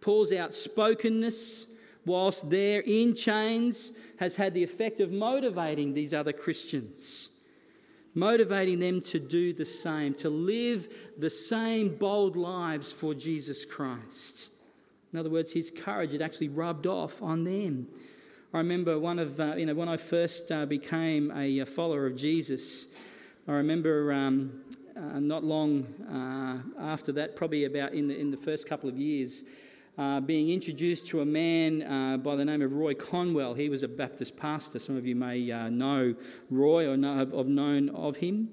Paul's 0.00 0.32
outspokenness 0.32 1.66
whilst 2.08 2.50
they're 2.50 2.80
in 2.80 3.14
chains, 3.14 3.92
has 4.18 4.34
had 4.34 4.52
the 4.52 4.64
effect 4.64 4.98
of 4.98 5.12
motivating 5.12 5.94
these 5.94 6.12
other 6.12 6.32
Christians, 6.32 7.28
motivating 8.14 8.80
them 8.80 9.00
to 9.02 9.20
do 9.20 9.52
the 9.52 9.64
same, 9.64 10.14
to 10.14 10.28
live 10.28 10.88
the 11.16 11.30
same 11.30 11.96
bold 11.96 12.36
lives 12.36 12.90
for 12.92 13.14
Jesus 13.14 13.64
Christ. 13.64 14.50
In 15.12 15.18
other 15.20 15.30
words, 15.30 15.52
his 15.52 15.70
courage 15.70 16.12
had 16.12 16.22
actually 16.22 16.48
rubbed 16.48 16.86
off 16.86 17.22
on 17.22 17.44
them. 17.44 17.86
I 18.52 18.58
remember 18.58 18.98
one 18.98 19.18
of, 19.18 19.38
uh, 19.38 19.54
you 19.56 19.66
know, 19.66 19.74
when 19.74 19.88
I 19.88 19.96
first 19.96 20.50
uh, 20.50 20.66
became 20.66 21.30
a 21.30 21.64
follower 21.64 22.06
of 22.06 22.16
Jesus, 22.16 22.94
I 23.46 23.52
remember 23.52 24.12
um, 24.12 24.62
uh, 24.96 25.20
not 25.20 25.44
long 25.44 25.86
uh, 26.10 26.82
after 26.82 27.12
that, 27.12 27.36
probably 27.36 27.64
about 27.64 27.92
in 27.94 28.08
the, 28.08 28.18
in 28.18 28.30
the 28.30 28.36
first 28.36 28.68
couple 28.68 28.88
of 28.88 28.98
years, 28.98 29.44
uh, 29.98 30.20
being 30.20 30.50
introduced 30.50 31.08
to 31.08 31.20
a 31.20 31.24
man 31.24 31.82
uh, 31.82 32.16
by 32.16 32.36
the 32.36 32.44
name 32.44 32.62
of 32.62 32.72
Roy 32.72 32.94
Conwell. 32.94 33.54
He 33.54 33.68
was 33.68 33.82
a 33.82 33.88
Baptist 33.88 34.36
pastor. 34.36 34.78
Some 34.78 34.96
of 34.96 35.04
you 35.04 35.16
may 35.16 35.50
uh, 35.50 35.68
know 35.68 36.14
Roy 36.50 36.88
or 36.88 36.96
know, 36.96 37.16
have, 37.16 37.32
have 37.32 37.48
known 37.48 37.88
of 37.90 38.16
him. 38.18 38.48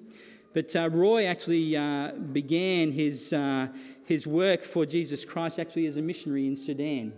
But 0.54 0.76
uh, 0.76 0.90
Roy 0.90 1.26
actually 1.26 1.78
uh, 1.78 2.14
began 2.14 2.92
his, 2.92 3.32
uh, 3.32 3.68
his 4.06 4.26
work 4.26 4.64
for 4.64 4.86
Jesus 4.86 5.24
Christ 5.24 5.60
actually 5.60 5.86
as 5.86 5.98
a 5.98 6.02
missionary 6.02 6.48
in 6.48 6.56
Sudan. 6.56 7.14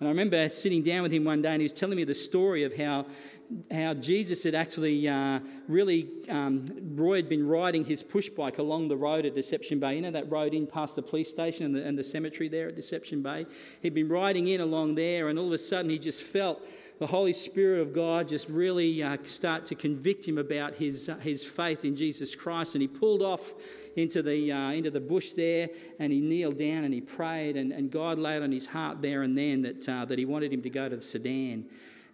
And 0.00 0.08
I 0.08 0.10
remember 0.10 0.48
sitting 0.48 0.82
down 0.82 1.02
with 1.02 1.12
him 1.12 1.24
one 1.24 1.42
day 1.42 1.50
and 1.50 1.60
he 1.60 1.64
was 1.64 1.72
telling 1.72 1.96
me 1.96 2.04
the 2.04 2.14
story 2.14 2.64
of 2.64 2.76
how 2.76 3.06
how 3.70 3.94
Jesus 3.94 4.42
had 4.42 4.54
actually 4.54 5.08
uh, 5.08 5.40
really, 5.68 6.08
um, 6.28 6.64
Roy 6.94 7.16
had 7.16 7.28
been 7.28 7.46
riding 7.46 7.84
his 7.84 8.02
push 8.02 8.28
bike 8.28 8.58
along 8.58 8.88
the 8.88 8.96
road 8.96 9.24
at 9.24 9.34
Deception 9.34 9.80
Bay. 9.80 9.96
You 9.96 10.02
know 10.02 10.10
that 10.10 10.30
road 10.30 10.52
in 10.52 10.66
past 10.66 10.96
the 10.96 11.02
police 11.02 11.30
station 11.30 11.64
and 11.64 11.74
the, 11.74 11.82
and 11.82 11.98
the 11.98 12.04
cemetery 12.04 12.48
there 12.48 12.68
at 12.68 12.76
Deception 12.76 13.22
Bay? 13.22 13.46
He'd 13.80 13.94
been 13.94 14.08
riding 14.08 14.48
in 14.48 14.60
along 14.60 14.96
there, 14.96 15.28
and 15.28 15.38
all 15.38 15.46
of 15.46 15.52
a 15.52 15.58
sudden 15.58 15.90
he 15.90 15.98
just 15.98 16.22
felt 16.22 16.60
the 16.98 17.06
Holy 17.06 17.32
Spirit 17.32 17.80
of 17.80 17.92
God 17.92 18.26
just 18.26 18.48
really 18.48 19.02
uh, 19.02 19.16
start 19.24 19.66
to 19.66 19.76
convict 19.76 20.26
him 20.26 20.36
about 20.36 20.74
his, 20.74 21.08
uh, 21.08 21.14
his 21.16 21.44
faith 21.44 21.84
in 21.84 21.94
Jesus 21.94 22.34
Christ. 22.34 22.74
And 22.74 22.82
he 22.82 22.88
pulled 22.88 23.22
off 23.22 23.54
into 23.96 24.20
the, 24.20 24.50
uh, 24.50 24.70
into 24.70 24.90
the 24.90 25.00
bush 25.00 25.32
there 25.32 25.68
and 26.00 26.12
he 26.12 26.20
kneeled 26.20 26.58
down 26.58 26.84
and 26.84 26.92
he 26.92 27.00
prayed. 27.00 27.56
And, 27.56 27.72
and 27.72 27.90
God 27.90 28.18
laid 28.18 28.42
on 28.42 28.50
his 28.50 28.66
heart 28.66 29.00
there 29.00 29.22
and 29.22 29.38
then 29.38 29.62
that, 29.62 29.88
uh, 29.88 30.04
that 30.06 30.18
he 30.18 30.24
wanted 30.24 30.52
him 30.52 30.62
to 30.62 30.70
go 30.70 30.88
to 30.88 30.96
the 30.96 31.02
Sudan. 31.02 31.66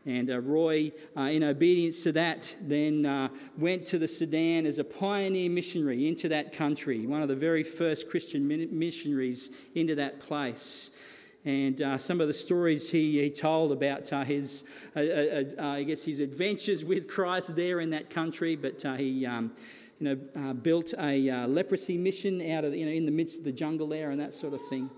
And 0.07 0.31
uh, 0.31 0.39
Roy, 0.41 0.93
uh, 1.17 1.23
in 1.23 1.43
obedience 1.43 2.03
to 2.03 2.13
that, 2.13 2.55
then 2.61 3.31
went 3.57 3.87
to 3.87 3.99
the 3.99 4.07
Sudan 4.07 4.67
as 4.67 4.79
a 4.79 4.85
pioneer 4.85 5.49
missionary 5.49 6.07
into 6.07 6.29
that 6.29 6.53
country, 6.53 7.07
one 7.07 7.23
of 7.23 7.29
the 7.29 7.35
very 7.35 7.63
first 7.63 8.11
Christian 8.11 8.47
missionaries 8.71 9.49
into 9.75 9.95
that 9.95 10.21
place. 10.21 10.95
And 11.45 11.81
uh, 11.83 11.99
some 11.99 12.21
of 12.21 12.29
the 12.29 12.35
stories 12.35 12.91
he, 12.91 13.21
he 13.21 13.31
told 13.31 13.73
about 13.73 14.13
uh, 14.13 14.25
his, 14.25 14.65
uh, 14.97 15.01
I 15.59 15.83
guess, 15.83 16.05
his 16.05 16.21
adventures 16.21 16.85
with 16.85 17.09
Christ 17.09 17.55
there 17.55 17.81
in 17.81 17.91
that 17.91 18.11
country, 18.11 18.57
but 18.57 18.83
he. 18.99 19.27
Um, 19.27 19.53
you 20.01 20.17
know, 20.35 20.55
built 20.55 20.93
a 20.99 21.47
leprosy 21.47 21.97
mission 21.97 22.51
out 22.51 22.65
of, 22.65 22.75
you 22.75 22.85
know, 22.85 22.91
in 22.91 23.07
the 23.07 23.13
midst 23.13 23.39
of 23.39 23.45
the 23.45 23.53
jungle 23.53 23.87
there 23.87 24.11
and 24.11 24.21
that 24.21 24.35
sort 24.35 24.53
of 24.53 24.61
thing 24.69 24.91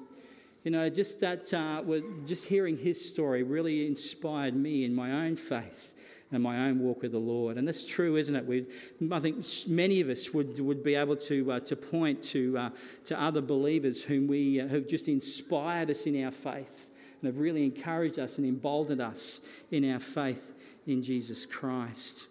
you 0.66 0.72
know, 0.72 0.90
just 0.90 1.20
that, 1.20 1.54
uh, 1.54 1.80
just 2.26 2.48
hearing 2.48 2.76
his 2.76 3.08
story 3.08 3.44
really 3.44 3.86
inspired 3.86 4.56
me 4.56 4.84
in 4.84 4.92
my 4.92 5.12
own 5.12 5.36
faith 5.36 5.94
and 6.32 6.42
my 6.42 6.68
own 6.68 6.80
walk 6.80 7.02
with 7.02 7.12
the 7.12 7.18
Lord. 7.18 7.56
And 7.56 7.66
that's 7.66 7.84
true, 7.84 8.16
isn't 8.16 8.34
it? 8.34 8.46
we 8.46 8.66
I 9.10 9.20
think 9.20 9.46
many 9.68 10.00
of 10.00 10.08
us 10.08 10.34
would, 10.34 10.58
would 10.58 10.82
be 10.82 10.94
able 10.94 11.16
to, 11.16 11.52
uh, 11.52 11.60
to 11.60 11.76
point 11.76 12.22
to, 12.24 12.58
uh, 12.58 12.70
to 13.04 13.20
other 13.20 13.40
believers 13.40 14.02
whom 14.02 14.26
we 14.26 14.60
uh, 14.60 14.68
have 14.68 14.88
just 14.88 15.08
inspired 15.08 15.90
us 15.90 16.06
in 16.06 16.24
our 16.24 16.32
faith 16.32 16.90
and 17.20 17.32
have 17.32 17.40
really 17.40 17.64
encouraged 17.64 18.18
us 18.18 18.38
and 18.38 18.46
emboldened 18.46 19.00
us 19.00 19.46
in 19.70 19.90
our 19.90 20.00
faith 20.00 20.52
in 20.86 21.02
Jesus 21.02 21.46
Christ. 21.46 22.28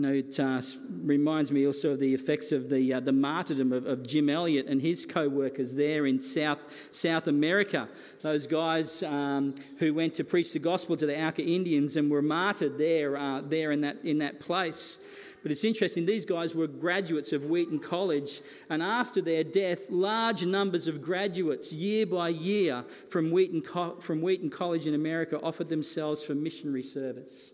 You 0.00 0.06
know, 0.06 0.14
it 0.14 0.40
uh, 0.40 0.62
reminds 1.02 1.52
me 1.52 1.66
also 1.66 1.90
of 1.90 1.98
the 1.98 2.14
effects 2.14 2.52
of 2.52 2.70
the, 2.70 2.94
uh, 2.94 3.00
the 3.00 3.12
martyrdom 3.12 3.70
of, 3.70 3.84
of, 3.84 4.06
Jim 4.06 4.30
Elliot 4.30 4.64
and 4.66 4.80
his 4.80 5.04
co 5.04 5.28
workers 5.28 5.74
there 5.74 6.06
in 6.06 6.22
South, 6.22 6.58
South 6.90 7.26
America. 7.26 7.86
Those 8.22 8.46
guys 8.46 9.02
um, 9.02 9.54
who 9.78 9.92
went 9.92 10.14
to 10.14 10.24
preach 10.24 10.54
the 10.54 10.58
gospel 10.58 10.96
to 10.96 11.04
the 11.04 11.22
Auca 11.22 11.44
Indians 11.44 11.98
and 11.98 12.10
were 12.10 12.22
martyred 12.22 12.78
there, 12.78 13.18
uh, 13.18 13.42
there 13.42 13.72
in, 13.72 13.82
that, 13.82 14.02
in 14.02 14.16
that 14.20 14.40
place. 14.40 15.04
But 15.42 15.52
it's 15.52 15.64
interesting, 15.64 16.06
these 16.06 16.24
guys 16.24 16.54
were 16.54 16.66
graduates 16.66 17.34
of 17.34 17.44
Wheaton 17.44 17.80
College, 17.80 18.40
and 18.70 18.82
after 18.82 19.20
their 19.20 19.44
death, 19.44 19.90
large 19.90 20.46
numbers 20.46 20.86
of 20.86 21.02
graduates, 21.02 21.74
year 21.74 22.06
by 22.06 22.30
year, 22.30 22.86
from 23.10 23.30
Wheaton, 23.30 23.62
from 24.00 24.22
Wheaton 24.22 24.48
College 24.48 24.86
in 24.86 24.94
America 24.94 25.38
offered 25.42 25.68
themselves 25.68 26.22
for 26.22 26.34
missionary 26.34 26.84
service. 26.84 27.52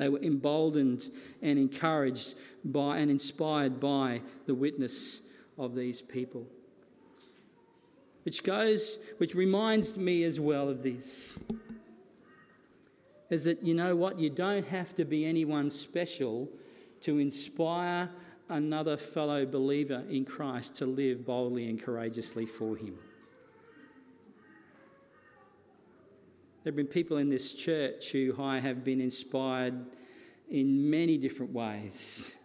They 0.00 0.08
were 0.08 0.20
emboldened 0.20 1.08
and 1.42 1.58
encouraged 1.58 2.34
by 2.64 3.00
and 3.00 3.10
inspired 3.10 3.78
by 3.78 4.22
the 4.46 4.54
witness 4.54 5.28
of 5.58 5.74
these 5.74 6.00
people. 6.00 6.46
Which 8.22 8.42
goes, 8.42 8.96
which 9.18 9.34
reminds 9.34 9.98
me 9.98 10.24
as 10.24 10.40
well 10.40 10.70
of 10.70 10.82
this 10.82 11.38
is 13.28 13.44
that 13.44 13.62
you 13.62 13.74
know 13.74 13.94
what? 13.94 14.18
You 14.18 14.30
don't 14.30 14.66
have 14.68 14.94
to 14.94 15.04
be 15.04 15.26
anyone 15.26 15.68
special 15.68 16.48
to 17.02 17.18
inspire 17.18 18.08
another 18.48 18.96
fellow 18.96 19.44
believer 19.44 20.02
in 20.08 20.24
Christ 20.24 20.76
to 20.76 20.86
live 20.86 21.26
boldly 21.26 21.68
and 21.68 21.78
courageously 21.78 22.46
for 22.46 22.74
Him. 22.74 22.96
There 26.62 26.70
have 26.70 26.76
been 26.76 26.86
people 26.86 27.16
in 27.16 27.30
this 27.30 27.54
church 27.54 28.12
who 28.12 28.34
I 28.38 28.60
have 28.60 28.84
been 28.84 29.00
inspired 29.00 29.74
in 30.50 30.90
many 30.90 31.16
different 31.16 31.52
ways 31.52 32.36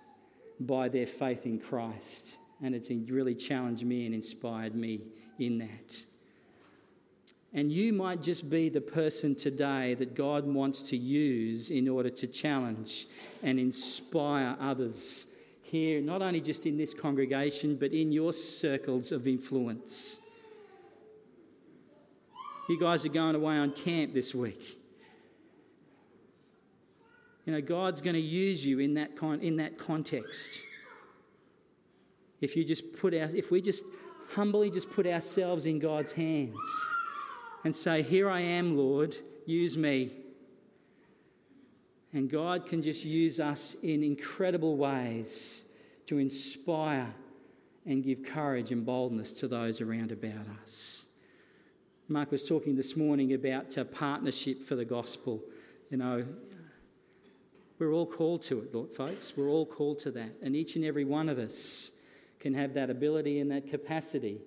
by 0.57 0.87
their 0.87 1.05
faith 1.05 1.45
in 1.45 1.59
Christ. 1.59 2.37
And 2.63 2.73
it's 2.73 2.89
really 2.89 3.35
challenged 3.35 3.85
me 3.85 4.05
and 4.05 4.15
inspired 4.15 4.73
me 4.73 5.01
in 5.37 5.57
that. 5.57 6.01
And 7.53 7.69
you 7.71 7.91
might 7.91 8.21
just 8.21 8.49
be 8.49 8.69
the 8.69 8.79
person 8.79 9.35
today 9.35 9.95
that 9.95 10.15
God 10.15 10.45
wants 10.45 10.81
to 10.83 10.97
use 10.97 11.69
in 11.69 11.89
order 11.89 12.09
to 12.09 12.27
challenge 12.27 13.07
and 13.43 13.59
inspire 13.59 14.55
others 14.61 15.33
here, 15.61 15.99
not 15.99 16.21
only 16.21 16.39
just 16.39 16.65
in 16.65 16.77
this 16.77 16.93
congregation, 16.93 17.75
but 17.75 17.91
in 17.91 18.13
your 18.13 18.31
circles 18.31 19.11
of 19.11 19.27
influence. 19.27 20.24
You 22.67 22.79
guys 22.79 23.05
are 23.05 23.09
going 23.09 23.35
away 23.35 23.57
on 23.57 23.71
camp 23.71 24.13
this 24.13 24.33
week. 24.33 24.79
You 27.45 27.53
know, 27.53 27.61
God's 27.61 28.01
going 28.01 28.15
to 28.15 28.21
use 28.21 28.65
you 28.65 28.79
in 28.79 28.95
that, 28.95 29.15
con- 29.15 29.41
in 29.41 29.57
that 29.57 29.77
context. 29.77 30.63
If 32.41 32.55
you 32.55 32.63
just 32.63 32.93
put 32.97 33.13
our, 33.13 33.29
if 33.35 33.51
we 33.51 33.61
just 33.61 33.85
humbly 34.33 34.69
just 34.69 34.91
put 34.91 35.05
ourselves 35.05 35.65
in 35.65 35.79
God's 35.79 36.11
hands 36.11 36.89
and 37.63 37.75
say, 37.75 38.01
Here 38.01 38.29
I 38.29 38.41
am, 38.41 38.75
Lord, 38.75 39.15
use 39.45 39.77
me. 39.77 40.11
And 42.13 42.29
God 42.29 42.65
can 42.65 42.81
just 42.81 43.05
use 43.05 43.39
us 43.39 43.75
in 43.83 44.01
incredible 44.01 44.77
ways 44.77 45.71
to 46.07 46.17
inspire 46.17 47.13
and 47.85 48.03
give 48.03 48.23
courage 48.23 48.71
and 48.71 48.85
boldness 48.85 49.33
to 49.33 49.47
those 49.47 49.81
around 49.81 50.11
about 50.11 50.47
us. 50.63 51.11
Mark 52.07 52.31
was 52.31 52.47
talking 52.47 52.75
this 52.75 52.95
morning 52.95 53.33
about 53.33 53.75
uh, 53.79 53.83
partnership 53.83 54.61
for 54.61 54.75
the 54.75 54.85
gospel. 54.85 55.41
You 55.89 55.97
know, 55.97 56.25
we're 57.79 57.91
all 57.91 58.05
called 58.05 58.43
to 58.43 58.59
it, 58.59 58.73
Lord, 58.75 58.91
folks. 58.91 59.33
We're 59.35 59.49
all 59.49 59.65
called 59.65 59.99
to 59.99 60.11
that. 60.11 60.35
And 60.43 60.55
each 60.55 60.75
and 60.75 60.85
every 60.85 61.03
one 61.03 61.29
of 61.29 61.39
us 61.39 61.99
can 62.39 62.53
have 62.53 62.75
that 62.75 62.91
ability 62.91 63.39
and 63.39 63.49
that 63.49 63.67
capacity 63.67 64.39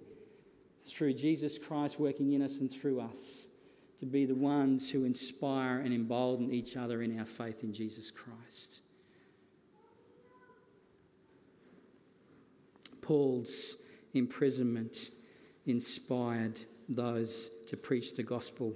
through 0.85 1.15
Jesus 1.15 1.59
Christ 1.59 1.99
working 1.99 2.33
in 2.33 2.43
us 2.43 2.59
and 2.59 2.71
through 2.71 3.01
us 3.01 3.49
to 3.99 4.07
be 4.07 4.25
the 4.25 4.37
ones 4.37 4.93
who 4.93 5.05
inspire 5.05 5.81
and 5.81 5.93
embolden 5.93 6.53
each 6.53 6.77
other 6.77 7.03
in 7.03 7.19
our 7.19 7.27
faith 7.27 7.65
in 7.65 7.73
Jesus 7.73 8.13
Christ. 8.13 8.81
Paul's 13.03 13.83
imprisonment 14.15 15.11
inspired 15.67 16.61
those 16.89 17.51
to 17.69 17.77
preach 17.77 18.17
the 18.17 18.23
gospel. 18.23 18.75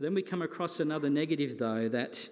Then 0.00 0.14
we 0.14 0.22
come 0.22 0.42
across 0.42 0.80
another 0.80 1.08
negative, 1.08 1.58
though, 1.58 1.88
that 1.88 2.28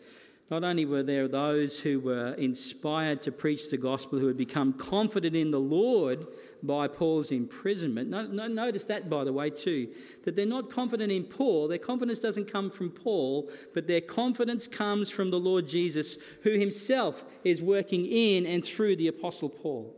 not 0.51 0.65
only 0.65 0.85
were 0.85 1.03
there 1.03 1.29
those 1.29 1.81
who 1.81 2.01
were 2.01 2.35
inspired 2.35 3.23
to 3.23 3.33
preach 3.33 3.71
the 3.71 3.77
gospel, 3.77 4.19
who 4.19 4.27
had 4.27 4.37
become 4.37 4.73
confident 4.73 5.37
in 5.37 5.51
the 5.51 5.61
Lord 5.61 6.27
by 6.63 6.89
Paul's 6.89 7.31
imprisonment. 7.31 8.11
No, 8.11 8.27
no, 8.27 8.49
notice 8.49 8.85
that, 8.85 9.09
by 9.09 9.25
the 9.25 9.33
way, 9.33 9.49
too, 9.49 9.89
that 10.25 10.37
they're 10.37 10.45
not 10.45 10.71
confident 10.71 11.11
in 11.13 11.25
Paul. 11.25 11.69
Their 11.69 11.79
confidence 11.79 12.19
doesn't 12.19 12.53
come 12.53 12.71
from 12.71 12.91
Paul, 12.91 13.51
but 13.73 13.87
their 13.87 14.01
confidence 14.01 14.67
comes 14.67 15.09
from 15.09 15.31
the 15.31 15.41
Lord 15.41 15.67
Jesus, 15.67 16.19
who 16.43 16.59
himself 16.59 17.25
is 17.45 17.63
working 17.63 18.07
in 18.07 18.45
and 18.45 18.65
through 18.65 18.97
the 18.97 19.09
Apostle 19.09 19.49
Paul. 19.49 19.97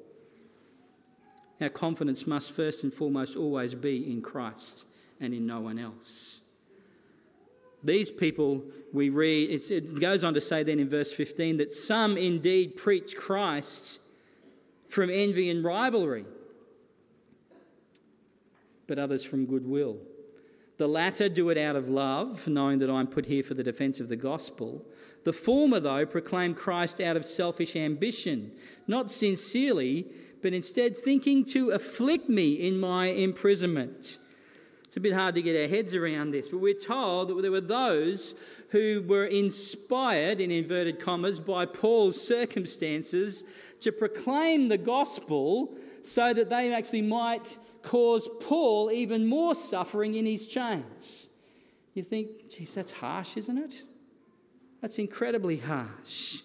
Our 1.61 1.69
confidence 1.69 2.27
must 2.27 2.51
first 2.51 2.83
and 2.83 2.93
foremost 2.93 3.37
always 3.37 3.75
be 3.75 4.11
in 4.11 4.23
Christ 4.23 4.87
and 5.21 5.33
in 5.33 5.47
no 5.47 5.61
one 5.61 5.79
else. 5.79 6.41
These 7.83 8.11
people, 8.11 8.65
we 8.93 9.11
read, 9.11 9.51
it 9.71 10.01
goes 10.01 10.25
on 10.25 10.35
to 10.35 10.41
say 10.41 10.63
then 10.63 10.81
in 10.81 10.89
verse 10.89 11.13
15 11.13 11.59
that 11.59 11.73
some 11.73 12.17
indeed 12.17 12.77
preach 12.77 13.15
Christ 13.15 14.01
from 14.89 15.11
envy 15.11 15.51
and 15.51 15.63
rivalry, 15.63 16.25
but 18.87 18.99
others 18.99 19.23
from 19.25 19.45
goodwill. 19.45 19.99
The 20.77 20.89
latter 20.89 21.29
do 21.29 21.51
it 21.51 21.59
out 21.59 21.77
of 21.77 21.89
love, 21.89 22.49
knowing 22.49 22.79
that 22.81 22.91
I'm 22.91 23.07
put 23.07 23.27
here 23.27 23.43
for 23.43 23.55
the 23.55 23.63
defense 23.63 24.01
of 24.01 24.09
the 24.09 24.17
gospel. 24.17 24.85
The 25.25 25.33
former, 25.33 25.79
though, 25.79 26.05
proclaim 26.05 26.55
Christ 26.55 27.01
out 27.01 27.17
of 27.17 27.25
selfish 27.25 27.77
ambition, 27.77 28.51
not 28.87 29.11
sincerely, 29.11 30.07
but 30.45 30.53
instead 30.53 30.95
thinking 30.95 31.43
to 31.43 31.71
afflict 31.71 32.29
me 32.29 32.53
in 32.53 32.79
my 32.79 33.07
imprisonment. 33.07 34.19
It's 34.85 34.95
a 34.95 35.01
bit 35.01 35.15
hard 35.15 35.35
to 35.37 35.43
get 35.43 35.59
our 35.59 35.75
heads 35.75 35.95
around 35.95 36.33
this, 36.33 36.51
but 36.51 36.59
we're 36.59 36.75
told 36.75 37.29
that 37.29 37.41
there 37.41 37.51
were 37.51 37.63
those 37.63 38.35
who 38.69 39.03
were 39.09 39.25
inspired, 39.25 40.41
in 40.41 40.51
inverted 40.51 41.01
commas, 41.01 41.41
by 41.41 41.65
Paul's 41.65 42.21
circumstances 42.21 43.45
to 43.81 43.91
proclaim 43.91 44.69
the 44.69 44.77
gospel 44.77 45.79
so 46.03 46.35
that 46.35 46.51
they 46.51 46.75
actually 46.75 47.01
might 47.01 47.57
cause 47.81 48.29
Paul 48.41 48.91
even 48.91 49.27
more 49.27 49.55
suffering 49.55 50.15
in 50.15 50.27
his 50.27 50.47
chains. 50.47 51.35
You 51.95 52.03
think, 52.03 52.51
geez, 52.51 52.75
that's 52.75 52.91
harsh, 52.91 53.39
isn't 53.39 53.57
it? 53.57 53.83
That's 54.83 54.99
incredibly 54.99 55.57
harsh. 55.57 56.43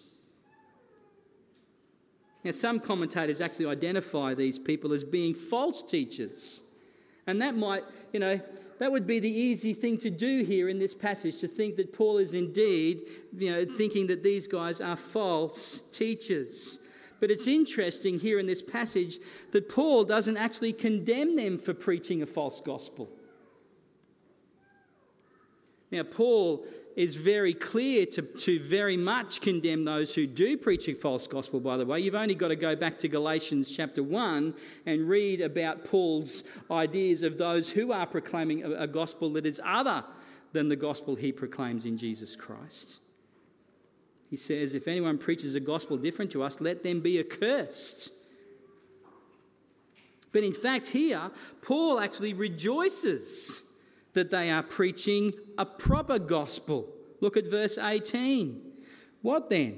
Now, 2.42 2.52
some 2.52 2.80
commentators 2.80 3.40
actually 3.40 3.66
identify 3.66 4.34
these 4.34 4.58
people 4.58 4.92
as 4.92 5.04
being 5.04 5.34
false 5.34 5.82
teachers. 5.82 6.62
And 7.26 7.40
that 7.42 7.54
might, 7.54 7.84
you 8.12 8.20
know, 8.20 8.40
that 8.78 8.90
would 8.90 9.06
be 9.06 9.20
the 9.20 9.30
easy 9.30 9.74
thing 9.74 9.98
to 9.98 10.10
do 10.10 10.42
here 10.42 10.70
in 10.70 10.78
this 10.78 10.94
passage 10.94 11.38
to 11.40 11.48
think 11.48 11.76
that 11.76 11.92
Paul 11.92 12.16
is 12.16 12.32
indeed, 12.32 13.02
you 13.36 13.52
know, 13.52 13.66
thinking 13.66 14.06
that 14.06 14.22
these 14.22 14.48
guys 14.48 14.80
are 14.80 14.96
false 14.96 15.80
teachers. 15.92 16.78
But 17.20 17.30
it's 17.30 17.46
interesting 17.46 18.18
here 18.18 18.38
in 18.38 18.46
this 18.46 18.62
passage 18.62 19.18
that 19.52 19.68
Paul 19.68 20.04
doesn't 20.04 20.38
actually 20.38 20.72
condemn 20.72 21.36
them 21.36 21.58
for 21.58 21.74
preaching 21.74 22.22
a 22.22 22.26
false 22.26 22.62
gospel. 22.62 23.10
Now, 25.90 26.04
Paul 26.04 26.64
is 27.00 27.14
very 27.14 27.54
clear 27.54 28.04
to, 28.04 28.20
to 28.20 28.60
very 28.60 28.96
much 28.96 29.40
condemn 29.40 29.84
those 29.84 30.14
who 30.14 30.26
do 30.26 30.58
preach 30.58 30.86
a 30.86 30.94
false 30.94 31.26
gospel, 31.26 31.58
by 31.58 31.78
the 31.78 31.86
way. 31.86 31.98
You've 31.98 32.14
only 32.14 32.34
got 32.34 32.48
to 32.48 32.56
go 32.56 32.76
back 32.76 32.98
to 32.98 33.08
Galatians 33.08 33.74
chapter 33.74 34.02
1 34.02 34.52
and 34.84 35.08
read 35.08 35.40
about 35.40 35.86
Paul's 35.86 36.44
ideas 36.70 37.22
of 37.22 37.38
those 37.38 37.70
who 37.70 37.90
are 37.90 38.04
proclaiming 38.04 38.64
a, 38.64 38.82
a 38.82 38.86
gospel 38.86 39.30
that 39.32 39.46
is 39.46 39.58
other 39.64 40.04
than 40.52 40.68
the 40.68 40.76
gospel 40.76 41.14
he 41.14 41.32
proclaims 41.32 41.86
in 41.86 41.96
Jesus 41.96 42.36
Christ. 42.36 42.98
He 44.28 44.36
says, 44.36 44.74
If 44.74 44.86
anyone 44.86 45.16
preaches 45.16 45.54
a 45.54 45.60
gospel 45.60 45.96
different 45.96 46.30
to 46.32 46.42
us, 46.42 46.60
let 46.60 46.82
them 46.82 47.00
be 47.00 47.18
accursed. 47.18 48.12
But 50.32 50.44
in 50.44 50.52
fact, 50.52 50.88
here, 50.88 51.30
Paul 51.62 51.98
actually 51.98 52.34
rejoices 52.34 53.69
that 54.12 54.30
they 54.30 54.50
are 54.50 54.62
preaching 54.62 55.32
a 55.58 55.64
proper 55.64 56.18
gospel. 56.18 56.88
Look 57.20 57.36
at 57.36 57.50
verse 57.50 57.78
18. 57.78 58.60
What 59.22 59.50
then? 59.50 59.76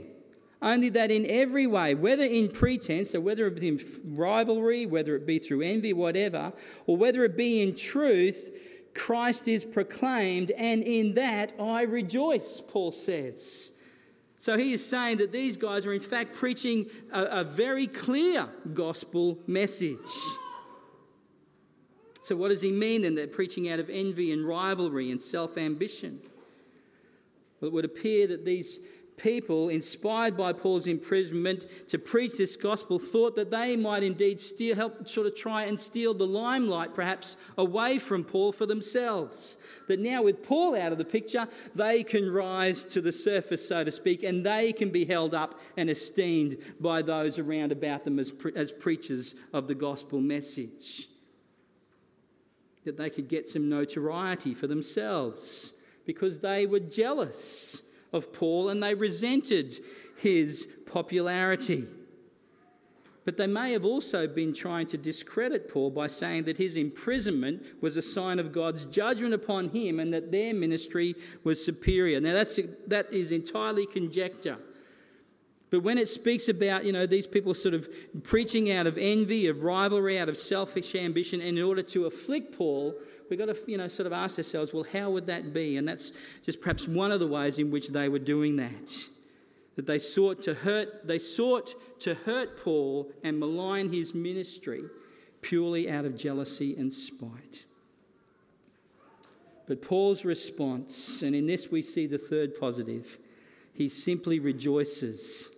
Only 0.60 0.90
that 0.90 1.10
in 1.10 1.26
every 1.28 1.66
way, 1.66 1.94
whether 1.96 2.24
in 2.24 2.48
pretense, 2.48 3.16
or 3.16 3.20
whether 3.20 3.48
it 3.48 3.58
be 3.58 3.68
in 3.68 3.80
rivalry, 4.04 4.86
whether 4.86 5.16
it 5.16 5.26
be 5.26 5.40
through 5.40 5.62
envy, 5.62 5.92
whatever, 5.92 6.52
or 6.86 6.96
whether 6.96 7.24
it 7.24 7.36
be 7.36 7.62
in 7.62 7.74
truth, 7.74 8.56
Christ 8.94 9.48
is 9.48 9.64
proclaimed, 9.64 10.52
and 10.52 10.82
in 10.82 11.14
that 11.14 11.52
I 11.58 11.82
rejoice, 11.82 12.60
Paul 12.60 12.92
says. 12.92 13.78
So 14.36 14.56
he 14.56 14.72
is 14.72 14.84
saying 14.84 15.18
that 15.18 15.32
these 15.32 15.56
guys 15.56 15.86
are 15.86 15.92
in 15.92 16.00
fact 16.00 16.34
preaching 16.34 16.86
a, 17.12 17.24
a 17.24 17.44
very 17.44 17.88
clear 17.88 18.48
gospel 18.72 19.38
message. 19.46 19.98
So, 22.22 22.36
what 22.36 22.48
does 22.48 22.60
he 22.60 22.70
mean 22.70 23.02
then? 23.02 23.16
They're 23.16 23.26
preaching 23.26 23.68
out 23.68 23.80
of 23.80 23.90
envy 23.90 24.32
and 24.32 24.46
rivalry 24.46 25.10
and 25.10 25.20
self 25.20 25.58
ambition. 25.58 26.20
Well, 27.60 27.68
it 27.68 27.74
would 27.74 27.84
appear 27.84 28.28
that 28.28 28.44
these 28.44 28.78
people, 29.16 29.68
inspired 29.68 30.36
by 30.36 30.52
Paul's 30.52 30.86
imprisonment 30.86 31.66
to 31.88 31.98
preach 31.98 32.36
this 32.38 32.56
gospel, 32.56 33.00
thought 33.00 33.34
that 33.34 33.50
they 33.50 33.74
might 33.74 34.04
indeed 34.04 34.38
steal, 34.38 34.76
help 34.76 35.08
sort 35.08 35.26
of 35.26 35.34
try 35.34 35.64
and 35.64 35.78
steal 35.78 36.14
the 36.14 36.26
limelight, 36.26 36.94
perhaps 36.94 37.36
away 37.58 37.98
from 37.98 38.22
Paul 38.22 38.52
for 38.52 38.66
themselves. 38.66 39.58
That 39.88 39.98
now, 39.98 40.22
with 40.22 40.46
Paul 40.46 40.80
out 40.80 40.92
of 40.92 40.98
the 40.98 41.04
picture, 41.04 41.48
they 41.74 42.04
can 42.04 42.32
rise 42.32 42.84
to 42.84 43.00
the 43.00 43.12
surface, 43.12 43.66
so 43.66 43.82
to 43.82 43.90
speak, 43.90 44.22
and 44.22 44.46
they 44.46 44.72
can 44.72 44.90
be 44.90 45.04
held 45.04 45.34
up 45.34 45.60
and 45.76 45.90
esteemed 45.90 46.56
by 46.78 47.02
those 47.02 47.40
around 47.40 47.72
about 47.72 48.04
them 48.04 48.20
as, 48.20 48.30
pre- 48.30 48.54
as 48.54 48.70
preachers 48.70 49.34
of 49.52 49.66
the 49.66 49.74
gospel 49.74 50.20
message 50.20 51.08
that 52.84 52.96
they 52.96 53.10
could 53.10 53.28
get 53.28 53.48
some 53.48 53.68
notoriety 53.68 54.54
for 54.54 54.66
themselves 54.66 55.78
because 56.04 56.40
they 56.40 56.66
were 56.66 56.80
jealous 56.80 57.90
of 58.12 58.32
Paul 58.32 58.68
and 58.68 58.82
they 58.82 58.94
resented 58.94 59.74
his 60.16 60.66
popularity. 60.86 61.86
But 63.24 63.36
they 63.36 63.46
may 63.46 63.72
have 63.72 63.84
also 63.84 64.26
been 64.26 64.52
trying 64.52 64.86
to 64.88 64.98
discredit 64.98 65.68
Paul 65.68 65.90
by 65.90 66.08
saying 66.08 66.44
that 66.44 66.56
his 66.56 66.74
imprisonment 66.74 67.62
was 67.80 67.96
a 67.96 68.02
sign 68.02 68.40
of 68.40 68.50
God's 68.50 68.84
judgment 68.84 69.32
upon 69.32 69.68
him 69.68 70.00
and 70.00 70.12
that 70.12 70.32
their 70.32 70.52
ministry 70.52 71.14
was 71.44 71.64
superior. 71.64 72.20
Now, 72.20 72.32
that's, 72.32 72.58
that 72.88 73.12
is 73.12 73.30
entirely 73.30 73.86
conjecture. 73.86 74.58
But 75.72 75.82
when 75.82 75.96
it 75.96 76.06
speaks 76.06 76.50
about, 76.50 76.84
you 76.84 76.92
know, 76.92 77.06
these 77.06 77.26
people 77.26 77.54
sort 77.54 77.72
of 77.72 77.88
preaching 78.24 78.70
out 78.70 78.86
of 78.86 78.98
envy, 78.98 79.46
of 79.46 79.64
rivalry, 79.64 80.18
out 80.18 80.28
of 80.28 80.36
selfish 80.36 80.94
ambition, 80.94 81.40
and 81.40 81.56
in 81.56 81.64
order 81.64 81.82
to 81.82 82.04
afflict 82.04 82.54
Paul, 82.54 82.94
we've 83.30 83.38
got 83.38 83.46
to, 83.46 83.56
you 83.66 83.78
know, 83.78 83.88
sort 83.88 84.06
of 84.06 84.12
ask 84.12 84.36
ourselves, 84.36 84.74
well, 84.74 84.84
how 84.92 85.08
would 85.08 85.26
that 85.28 85.54
be? 85.54 85.78
And 85.78 85.88
that's 85.88 86.12
just 86.44 86.60
perhaps 86.60 86.86
one 86.86 87.10
of 87.10 87.20
the 87.20 87.26
ways 87.26 87.58
in 87.58 87.70
which 87.70 87.88
they 87.88 88.10
were 88.10 88.18
doing 88.18 88.56
that. 88.56 88.94
That 89.76 89.86
they 89.86 89.98
sought 89.98 90.42
to 90.42 90.52
hurt, 90.52 91.08
they 91.08 91.18
sought 91.18 91.74
to 92.00 92.16
hurt 92.16 92.62
Paul 92.62 93.10
and 93.24 93.40
malign 93.40 93.90
his 93.90 94.14
ministry 94.14 94.82
purely 95.40 95.90
out 95.90 96.04
of 96.04 96.18
jealousy 96.18 96.76
and 96.76 96.92
spite. 96.92 97.64
But 99.66 99.80
Paul's 99.80 100.26
response, 100.26 101.22
and 101.22 101.34
in 101.34 101.46
this 101.46 101.70
we 101.70 101.80
see 101.80 102.06
the 102.06 102.18
third 102.18 102.60
positive, 102.60 103.16
he 103.72 103.88
simply 103.88 104.38
rejoices. 104.38 105.48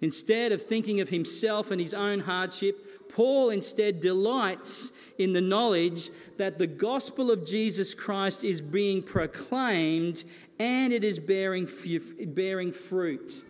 Instead 0.00 0.52
of 0.52 0.62
thinking 0.62 1.00
of 1.00 1.08
himself 1.08 1.70
and 1.70 1.80
his 1.80 1.94
own 1.94 2.20
hardship, 2.20 3.08
Paul 3.08 3.50
instead 3.50 4.00
delights 4.00 4.92
in 5.18 5.32
the 5.32 5.40
knowledge 5.40 6.10
that 6.36 6.58
the 6.58 6.66
gospel 6.66 7.30
of 7.30 7.46
Jesus 7.46 7.94
Christ 7.94 8.44
is 8.44 8.60
being 8.60 9.02
proclaimed 9.02 10.24
and 10.58 10.92
it 10.92 11.04
is 11.04 11.18
bearing, 11.18 11.68
bearing 12.26 12.72
fruit. 12.72 13.44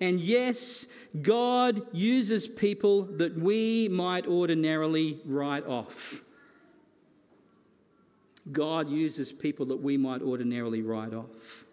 And 0.00 0.20
yes, 0.20 0.86
God 1.22 1.82
uses 1.92 2.46
people 2.46 3.04
that 3.04 3.36
we 3.36 3.88
might 3.88 4.26
ordinarily 4.26 5.20
write 5.24 5.66
off. 5.66 6.22
God 8.52 8.88
uses 8.88 9.32
people 9.32 9.66
that 9.66 9.82
we 9.82 9.96
might 9.96 10.22
ordinarily 10.22 10.82
write 10.82 11.12
off. 11.12 11.64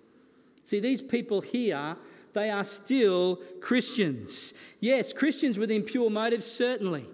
See, 0.63 0.79
these 0.79 1.01
people 1.01 1.41
here, 1.41 1.95
they 2.35 2.51
are 2.51 2.65
still 2.65 3.37
Christians. 3.61 4.53
Yes, 4.81 5.13
Christians 5.13 5.57
with 5.57 5.71
impure 5.71 6.09
motives, 6.09 6.45
certainly, 6.45 7.05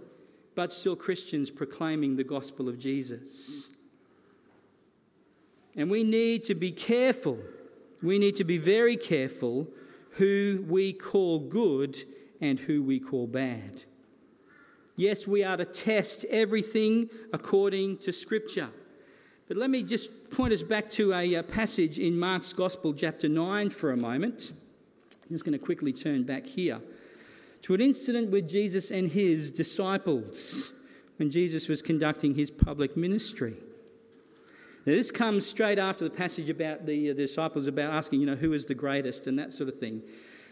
but 0.56 0.74
still 0.74 0.96
Christians 0.96 1.52
proclaiming 1.52 2.16
the 2.18 2.24
gospel 2.24 2.68
of 2.68 2.80
Jesus. 2.80 3.70
And 5.76 5.90
we 5.92 6.04
need 6.04 6.44
to 6.46 6.56
be 6.56 6.72
careful. 6.72 7.38
We 8.02 8.18
need 8.18 8.36
to 8.38 8.44
be 8.44 8.58
very 8.58 8.98
careful 8.98 9.68
who 10.14 10.66
we 10.68 10.92
call 10.92 11.40
good 11.40 11.98
and 12.42 12.60
who 12.60 12.82
we 12.82 13.00
call 13.00 13.28
bad. 13.28 13.84
Yes, 14.96 15.28
we 15.28 15.44
are 15.44 15.56
to 15.56 15.66
test 15.66 16.26
everything 16.32 17.12
according 17.32 18.00
to 18.00 18.12
Scripture. 18.12 18.70
But 19.48 19.58
let 19.58 19.70
me 19.70 19.84
just 19.84 20.32
point 20.32 20.52
us 20.52 20.64
back 20.64 20.90
to 20.92 21.14
a, 21.14 21.44
passage 21.44 22.00
in 22.00 22.18
Mark's 22.18 22.54
Gospel, 22.54 22.94
chapter 22.94 23.30
9, 23.30 23.70
for 23.70 23.92
a 23.92 23.98
moment. 23.98 24.52
I'm 25.32 25.36
just 25.36 25.46
going 25.46 25.58
to 25.58 25.66
quickly 25.66 25.94
turn 25.94 26.24
back 26.24 26.46
here 26.46 26.82
to 27.62 27.74
an 27.74 27.80
incident 27.80 28.32
with 28.32 28.50
Jesus 28.50 28.92
and 28.92 29.10
his 29.10 29.50
disciples 29.50 30.78
when 31.20 31.32
Jesus 31.32 31.70
was 31.70 31.82
conducting 31.82 32.36
his 32.36 32.52
public 32.52 32.98
ministry. 32.98 33.56
Now, 34.86 34.92
this 34.92 35.10
comes 35.10 35.48
straight 35.48 35.80
after 35.80 36.04
the 36.04 36.10
passage 36.10 36.50
about 36.50 36.86
the, 36.86 37.12
uh, 37.12 37.14
disciples 37.14 37.68
about 37.68 37.94
asking, 37.94 38.20
you 38.20 38.26
know, 38.26 38.36
who 38.36 38.52
is 38.52 38.66
the 38.66 38.74
greatest 38.74 39.26
and 39.26 39.40
that 39.40 39.54
sort 39.54 39.70
of 39.70 39.80
thing. 39.80 40.02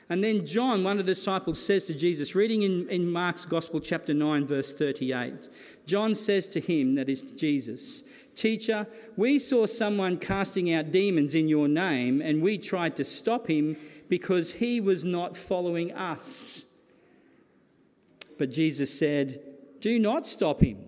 And 0.07 0.23
then 0.23 0.45
John, 0.45 0.85
one 0.85 0.97
of 0.97 1.05
the 1.05 1.11
disciples, 1.11 1.61
says 1.61 1.85
to 1.87 1.93
Jesus, 1.93 2.33
reading 2.33 2.61
in, 2.61 2.87
in 2.87 3.11
Mark's 3.11 3.43
Gospel, 3.43 3.81
chapter 3.81 4.13
9, 4.13 4.45
verse 4.45 4.73
38, 4.73 5.49
John 5.87 6.15
says 6.15 6.47
to 6.47 6.61
him, 6.61 6.95
that 6.95 7.09
is 7.09 7.33
Jesus, 7.33 8.07
Teacher, 8.39 8.87
we 9.17 9.37
saw 9.37 9.65
someone 9.65 10.17
casting 10.17 10.73
out 10.73 10.93
demons 10.93 11.35
in 11.35 11.49
your 11.49 11.67
name, 11.67 12.21
and 12.21 12.41
we 12.41 12.57
tried 12.57 12.95
to 12.95 13.03
stop 13.03 13.47
him 13.47 13.75
because 14.09 14.53
he 14.53 14.81
was 14.81 15.03
not 15.03 15.37
following 15.37 15.93
us. 15.93 16.73
But 18.37 18.51
Jesus 18.51 18.97
said, 18.97 19.41
Do 19.79 19.99
not 19.99 20.27
stop 20.27 20.61
him. 20.61 20.85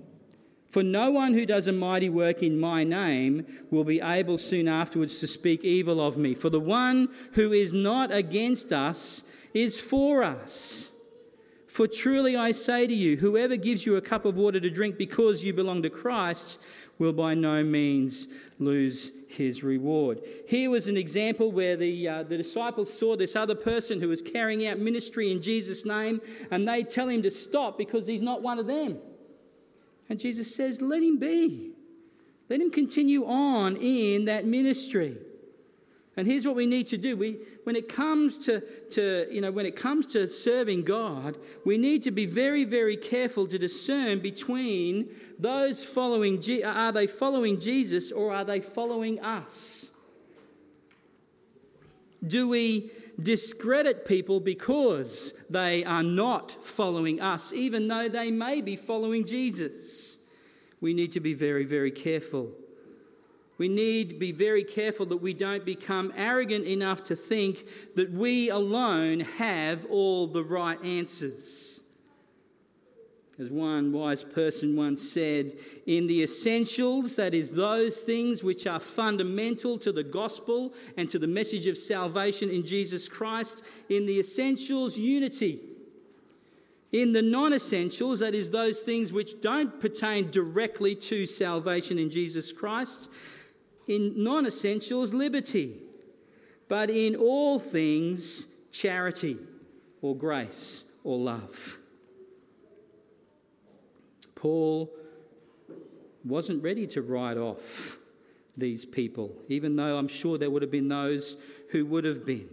For 0.69 0.83
no 0.83 1.11
one 1.11 1.33
who 1.33 1.45
does 1.45 1.67
a 1.67 1.73
mighty 1.73 2.07
work 2.09 2.41
in 2.41 2.57
my 2.57 2.85
name 2.85 3.45
will 3.69 3.83
be 3.83 3.99
able 3.99 4.37
soon 4.37 4.69
afterwards 4.69 5.19
to 5.19 5.27
speak 5.27 5.65
evil 5.65 5.99
of 5.99 6.17
me. 6.17 6.33
For 6.33 6.49
the 6.49 6.61
one 6.61 7.09
who 7.33 7.51
is 7.51 7.73
not 7.73 8.11
against 8.11 8.71
us 8.71 9.29
is 9.53 9.81
for 9.81 10.23
us. 10.23 10.97
For 11.67 11.87
truly 11.87 12.37
I 12.37 12.51
say 12.51 12.87
to 12.87 12.93
you, 12.93 13.17
whoever 13.17 13.57
gives 13.57 13.85
you 13.85 13.97
a 13.97 14.01
cup 14.01 14.23
of 14.23 14.37
water 14.37 14.61
to 14.61 14.69
drink 14.69 14.97
because 14.97 15.43
you 15.43 15.53
belong 15.53 15.81
to 15.83 15.89
Christ 15.89 16.63
will 17.01 17.11
by 17.11 17.33
no 17.33 17.63
means 17.63 18.27
lose 18.59 19.11
his 19.27 19.63
reward. 19.63 20.21
Here 20.47 20.69
was 20.69 20.87
an 20.87 20.95
example 20.95 21.51
where 21.51 21.75
the, 21.75 22.07
uh, 22.07 22.23
the 22.23 22.37
disciples 22.37 22.97
saw 22.97 23.17
this 23.17 23.35
other 23.35 23.55
person 23.55 23.99
who 23.99 24.07
was 24.07 24.21
carrying 24.21 24.67
out 24.67 24.77
ministry 24.77 25.31
in 25.31 25.41
Jesus' 25.41 25.83
name, 25.83 26.21
and 26.51 26.67
they 26.67 26.83
tell 26.83 27.09
him 27.09 27.23
to 27.23 27.31
stop 27.31 27.75
because 27.75 28.05
he's 28.05 28.21
not 28.21 28.43
one 28.43 28.59
of 28.59 28.67
them. 28.67 28.99
And 30.09 30.19
Jesus 30.19 30.55
says, 30.55 30.79
Let 30.79 31.01
him 31.01 31.17
be. 31.17 31.71
Let 32.49 32.61
him 32.61 32.69
continue 32.69 33.25
on 33.25 33.77
in 33.77 34.25
that 34.25 34.45
ministry. 34.45 35.17
And 36.17 36.27
here's 36.27 36.45
what 36.45 36.55
we 36.55 36.65
need 36.65 36.87
to 36.87 36.97
do. 36.97 37.15
We, 37.15 37.39
when 37.63 37.75
it 37.75 37.87
comes 37.87 38.37
to, 38.45 38.61
to, 38.91 39.27
you 39.31 39.39
know, 39.39 39.51
when 39.51 39.65
it 39.65 39.75
comes 39.75 40.07
to 40.07 40.27
serving 40.27 40.83
God, 40.83 41.37
we 41.65 41.77
need 41.77 42.03
to 42.03 42.11
be 42.11 42.25
very, 42.25 42.65
very 42.65 42.97
careful 42.97 43.47
to 43.47 43.57
discern 43.57 44.19
between 44.19 45.09
those 45.39 45.83
following, 45.83 46.43
are 46.65 46.91
they 46.91 47.07
following 47.07 47.59
Jesus 47.59 48.11
or 48.11 48.33
are 48.33 48.43
they 48.43 48.59
following 48.59 49.21
us? 49.21 49.95
Do 52.25 52.49
we 52.49 52.91
discredit 53.21 54.05
people 54.05 54.39
because 54.39 55.43
they 55.49 55.83
are 55.85 56.03
not 56.03 56.51
following 56.63 57.21
us, 57.21 57.53
even 57.53 57.87
though 57.87 58.09
they 58.09 58.31
may 58.31 58.61
be 58.61 58.75
following 58.75 59.25
Jesus? 59.25 60.11
we 60.81 60.95
need 60.95 61.11
to 61.11 61.19
be 61.19 61.33
very, 61.33 61.63
very 61.63 61.91
careful. 61.91 62.49
We 63.61 63.67
need 63.67 64.09
to 64.09 64.15
be 64.15 64.31
very 64.31 64.63
careful 64.63 65.05
that 65.05 65.17
we 65.17 65.35
don't 65.35 65.63
become 65.63 66.11
arrogant 66.17 66.65
enough 66.65 67.03
to 67.03 67.15
think 67.15 67.67
that 67.93 68.11
we 68.11 68.49
alone 68.49 69.19
have 69.19 69.85
all 69.85 70.25
the 70.25 70.43
right 70.43 70.83
answers. 70.83 71.81
As 73.37 73.51
one 73.51 73.91
wise 73.91 74.23
person 74.23 74.75
once 74.75 75.07
said, 75.07 75.53
in 75.85 76.07
the 76.07 76.23
essentials, 76.23 77.13
that 77.17 77.35
is, 77.35 77.51
those 77.51 78.01
things 78.01 78.43
which 78.43 78.65
are 78.65 78.79
fundamental 78.79 79.77
to 79.77 79.91
the 79.91 80.03
gospel 80.03 80.73
and 80.97 81.07
to 81.11 81.19
the 81.19 81.27
message 81.27 81.67
of 81.67 81.77
salvation 81.77 82.49
in 82.49 82.65
Jesus 82.65 83.07
Christ, 83.07 83.63
in 83.89 84.07
the 84.07 84.17
essentials, 84.17 84.97
unity. 84.97 85.59
In 86.91 87.13
the 87.13 87.21
non 87.21 87.53
essentials, 87.53 88.21
that 88.21 88.33
is, 88.33 88.49
those 88.49 88.81
things 88.81 89.13
which 89.13 89.39
don't 89.39 89.79
pertain 89.79 90.31
directly 90.31 90.95
to 90.95 91.27
salvation 91.27 91.99
in 91.99 92.09
Jesus 92.09 92.51
Christ, 92.51 93.07
in 93.87 94.23
non 94.23 94.45
essentials, 94.45 95.13
liberty. 95.13 95.77
But 96.67 96.89
in 96.89 97.15
all 97.15 97.59
things, 97.59 98.47
charity 98.71 99.37
or 100.01 100.15
grace 100.15 100.93
or 101.03 101.17
love. 101.17 101.77
Paul 104.35 104.89
wasn't 106.23 106.63
ready 106.63 106.87
to 106.87 107.01
write 107.01 107.37
off 107.37 107.97
these 108.57 108.85
people, 108.85 109.35
even 109.49 109.75
though 109.75 109.97
I'm 109.97 110.07
sure 110.07 110.37
there 110.37 110.49
would 110.49 110.61
have 110.61 110.71
been 110.71 110.87
those 110.87 111.37
who 111.71 111.85
would 111.87 112.05
have 112.05 112.25
been. 112.25 112.49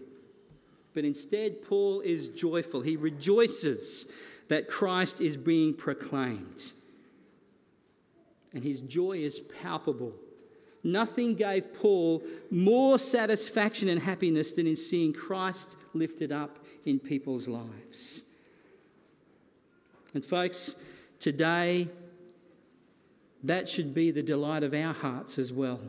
But 0.95 1.05
instead, 1.05 1.63
Paul 1.63 2.01
is 2.01 2.29
joyful. 2.29 2.81
He 2.81 2.97
rejoices 2.97 4.13
that 4.49 4.69
Christ 4.69 5.21
is 5.21 5.37
being 5.37 5.75
proclaimed. 5.75 6.73
And 8.53 8.65
his 8.65 8.81
joy 8.81 9.19
is 9.19 9.39
palpable. 9.39 10.15
Nothing 10.85 11.35
gave 11.35 11.75
Paul 11.75 12.23
more 12.51 12.99
satisfaction 12.99 13.89
and 13.89 14.01
happiness 14.01 14.53
than 14.53 14.67
in 14.67 14.77
seeing 14.77 15.13
Christ 15.13 15.77
lifted 15.93 16.31
up 16.31 16.59
in 16.85 16.99
people's 16.99 17.49
lives. 17.49 18.25
And, 20.15 20.25
folks, 20.25 20.77
today, 21.19 21.89
that 23.43 23.69
should 23.69 23.95
be 23.95 24.11
the 24.11 24.23
delight 24.23 24.63
of 24.63 24.75
our 24.75 24.95
hearts 24.95 25.39
as 25.39 25.53
well. 25.53 25.81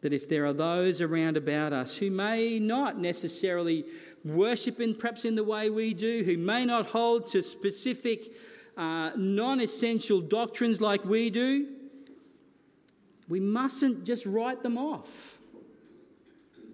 That 0.00 0.12
if 0.12 0.28
there 0.28 0.44
are 0.46 0.52
those 0.52 1.00
around 1.00 1.36
about 1.36 1.72
us 1.72 1.96
who 1.98 2.10
may 2.10 2.58
not 2.58 2.98
necessarily 2.98 3.84
worship 4.24 4.80
in 4.80 4.94
perhaps 4.94 5.24
in 5.24 5.34
the 5.34 5.44
way 5.44 5.70
we 5.70 5.94
do, 5.94 6.24
who 6.24 6.36
may 6.36 6.64
not 6.64 6.86
hold 6.86 7.26
to 7.28 7.42
specific 7.42 8.32
uh, 8.76 9.10
non 9.16 9.60
essential 9.60 10.20
doctrines 10.20 10.80
like 10.80 11.04
we 11.04 11.30
do, 11.30 11.68
we 13.28 13.40
mustn't 13.40 14.04
just 14.04 14.26
write 14.26 14.62
them 14.62 14.76
off. 14.76 15.38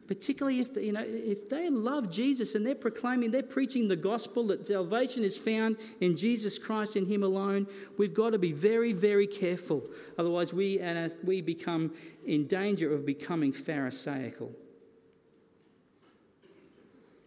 Particularly 0.07 0.61
if 0.61 0.75
you 0.75 0.93
know, 0.93 1.05
if 1.07 1.51
they 1.51 1.69
love 1.69 2.11
Jesus 2.11 2.55
and 2.55 2.65
they're 2.65 2.75
proclaiming, 2.75 3.31
they're 3.31 3.43
preaching 3.43 3.89
the 3.89 3.97
gospel 3.97 4.47
that 4.47 4.67
salvation 4.67 5.23
is 5.23 5.37
found 5.37 5.77
in 6.01 6.17
Jesus 6.17 6.59
Christ 6.59 6.97
and 6.97 7.07
Him 7.07 7.23
alone, 7.23 7.67
we've 7.99 8.15
got 8.15 8.31
to 8.31 8.39
be 8.39 8.53
very, 8.53 8.95
very 8.95 9.27
careful. 9.27 9.87
Otherwise, 10.17 10.55
we, 10.55 10.81
and 10.81 11.15
we 11.25 11.43
become 11.43 11.93
in 12.25 12.47
danger 12.47 12.93
of 12.95 13.05
becoming 13.05 13.53
Pharisaical. 13.53 14.51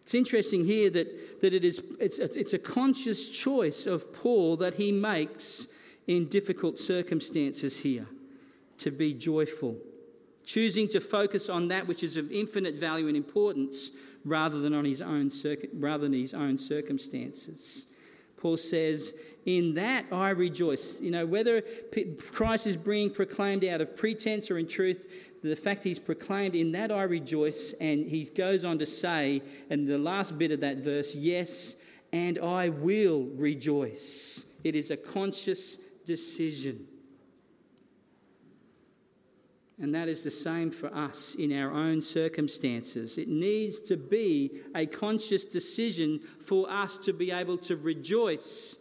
It's 0.02 0.14
interesting 0.14 0.66
here 0.66 0.90
that, 0.90 1.40
that 1.40 1.54
it 1.54 1.64
is, 1.64 1.80
it's, 2.00 2.18
a, 2.18 2.24
it's 2.36 2.52
a 2.52 2.58
conscious 2.58 3.28
choice 3.28 3.86
of 3.86 4.12
Paul 4.12 4.56
that 4.56 4.74
he 4.74 4.90
makes 4.90 5.72
in 6.08 6.26
difficult 6.26 6.80
circumstances 6.80 7.78
here 7.78 8.08
to 8.82 8.90
be 8.90 9.14
joyful, 9.14 9.76
choosing 10.44 10.88
to 10.88 11.00
focus 11.00 11.48
on 11.48 11.68
that 11.68 11.86
which 11.86 12.02
is 12.02 12.16
of 12.16 12.30
infinite 12.30 12.76
value 12.76 13.08
and 13.08 13.16
importance 13.16 13.92
rather 14.24 14.60
than 14.60 14.72
on 14.74 14.84
his 14.84 15.00
own, 15.00 15.30
rather 15.74 16.04
than 16.04 16.12
his 16.12 16.34
own 16.34 16.58
circumstances. 16.58 17.86
Paul 18.36 18.56
says, 18.56 19.20
in 19.46 19.74
that 19.74 20.06
I 20.12 20.30
rejoice. 20.30 21.00
You 21.00 21.10
know, 21.10 21.26
whether 21.26 21.62
Christ 22.30 22.66
is 22.66 22.76
being 22.76 23.10
proclaimed 23.10 23.64
out 23.64 23.80
of 23.80 23.96
pretense 23.96 24.50
or 24.50 24.58
in 24.58 24.66
truth, 24.66 25.10
the 25.42 25.56
fact 25.56 25.82
he's 25.82 25.98
proclaimed, 25.98 26.54
in 26.54 26.72
that 26.72 26.92
I 26.92 27.02
rejoice. 27.02 27.72
And 27.80 28.06
he 28.06 28.24
goes 28.24 28.64
on 28.64 28.78
to 28.78 28.86
say, 28.86 29.42
in 29.70 29.86
the 29.86 29.98
last 29.98 30.38
bit 30.38 30.52
of 30.52 30.60
that 30.60 30.78
verse, 30.78 31.14
yes, 31.16 31.82
and 32.12 32.38
I 32.38 32.68
will 32.68 33.24
rejoice. 33.34 34.54
It 34.62 34.76
is 34.76 34.90
a 34.90 34.96
conscious 34.96 35.76
decision. 36.04 36.86
And 39.82 39.92
that 39.96 40.08
is 40.08 40.22
the 40.22 40.30
same 40.30 40.70
for 40.70 40.94
us 40.94 41.34
in 41.34 41.52
our 41.52 41.72
own 41.72 42.02
circumstances. 42.02 43.18
It 43.18 43.26
needs 43.26 43.80
to 43.80 43.96
be 43.96 44.60
a 44.76 44.86
conscious 44.86 45.44
decision 45.44 46.20
for 46.40 46.70
us 46.70 46.96
to 46.98 47.12
be 47.12 47.32
able 47.32 47.58
to 47.58 47.74
rejoice 47.74 48.76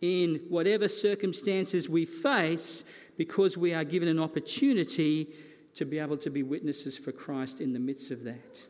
in 0.00 0.40
whatever 0.48 0.88
circumstances 0.88 1.88
we 1.88 2.04
face 2.04 2.88
because 3.16 3.56
we 3.56 3.74
are 3.74 3.82
given 3.82 4.06
an 4.06 4.20
opportunity 4.20 5.28
to 5.74 5.84
be 5.84 5.98
able 5.98 6.16
to 6.18 6.30
be 6.30 6.44
witnesses 6.44 6.96
for 6.96 7.10
Christ 7.10 7.60
in 7.60 7.72
the 7.72 7.80
midst 7.80 8.12
of 8.12 8.22
that. 8.22 8.60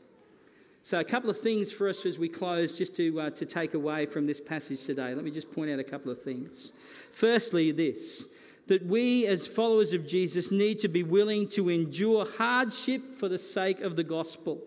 So, 0.83 0.99
a 0.99 1.05
couple 1.05 1.29
of 1.29 1.39
things 1.39 1.71
for 1.71 1.87
us 1.91 2.07
as 2.07 2.19
we 2.19 2.31
close, 2.31 2.79
just 2.79 2.97
to, 2.97 3.21
uh, 3.21 3.31
to 3.31 3.45
take 3.45 3.75
away 3.75 4.07
from 4.07 4.27
this 4.27 4.41
passage 4.41 4.87
today. 4.87 5.15
Let 5.15 5.23
me 5.23 5.31
just 5.31 5.53
point 5.53 5.71
out 5.71 5.79
a 5.79 5.85
couple 5.85 6.11
of 6.11 6.23
things. 6.23 6.73
Firstly, 7.13 7.73
this 7.73 8.35
that 8.69 8.87
we, 8.87 9.27
as 9.27 9.47
followers 9.47 9.93
of 9.93 10.07
Jesus, 10.07 10.51
need 10.51 10.79
to 10.81 10.89
be 10.89 11.03
willing 11.03 11.49
to 11.49 11.71
endure 11.71 12.27
hardship 12.27 13.15
for 13.15 13.29
the 13.29 13.39
sake 13.39 13.81
of 13.81 13.97
the 13.97 14.05
gospel. 14.05 14.63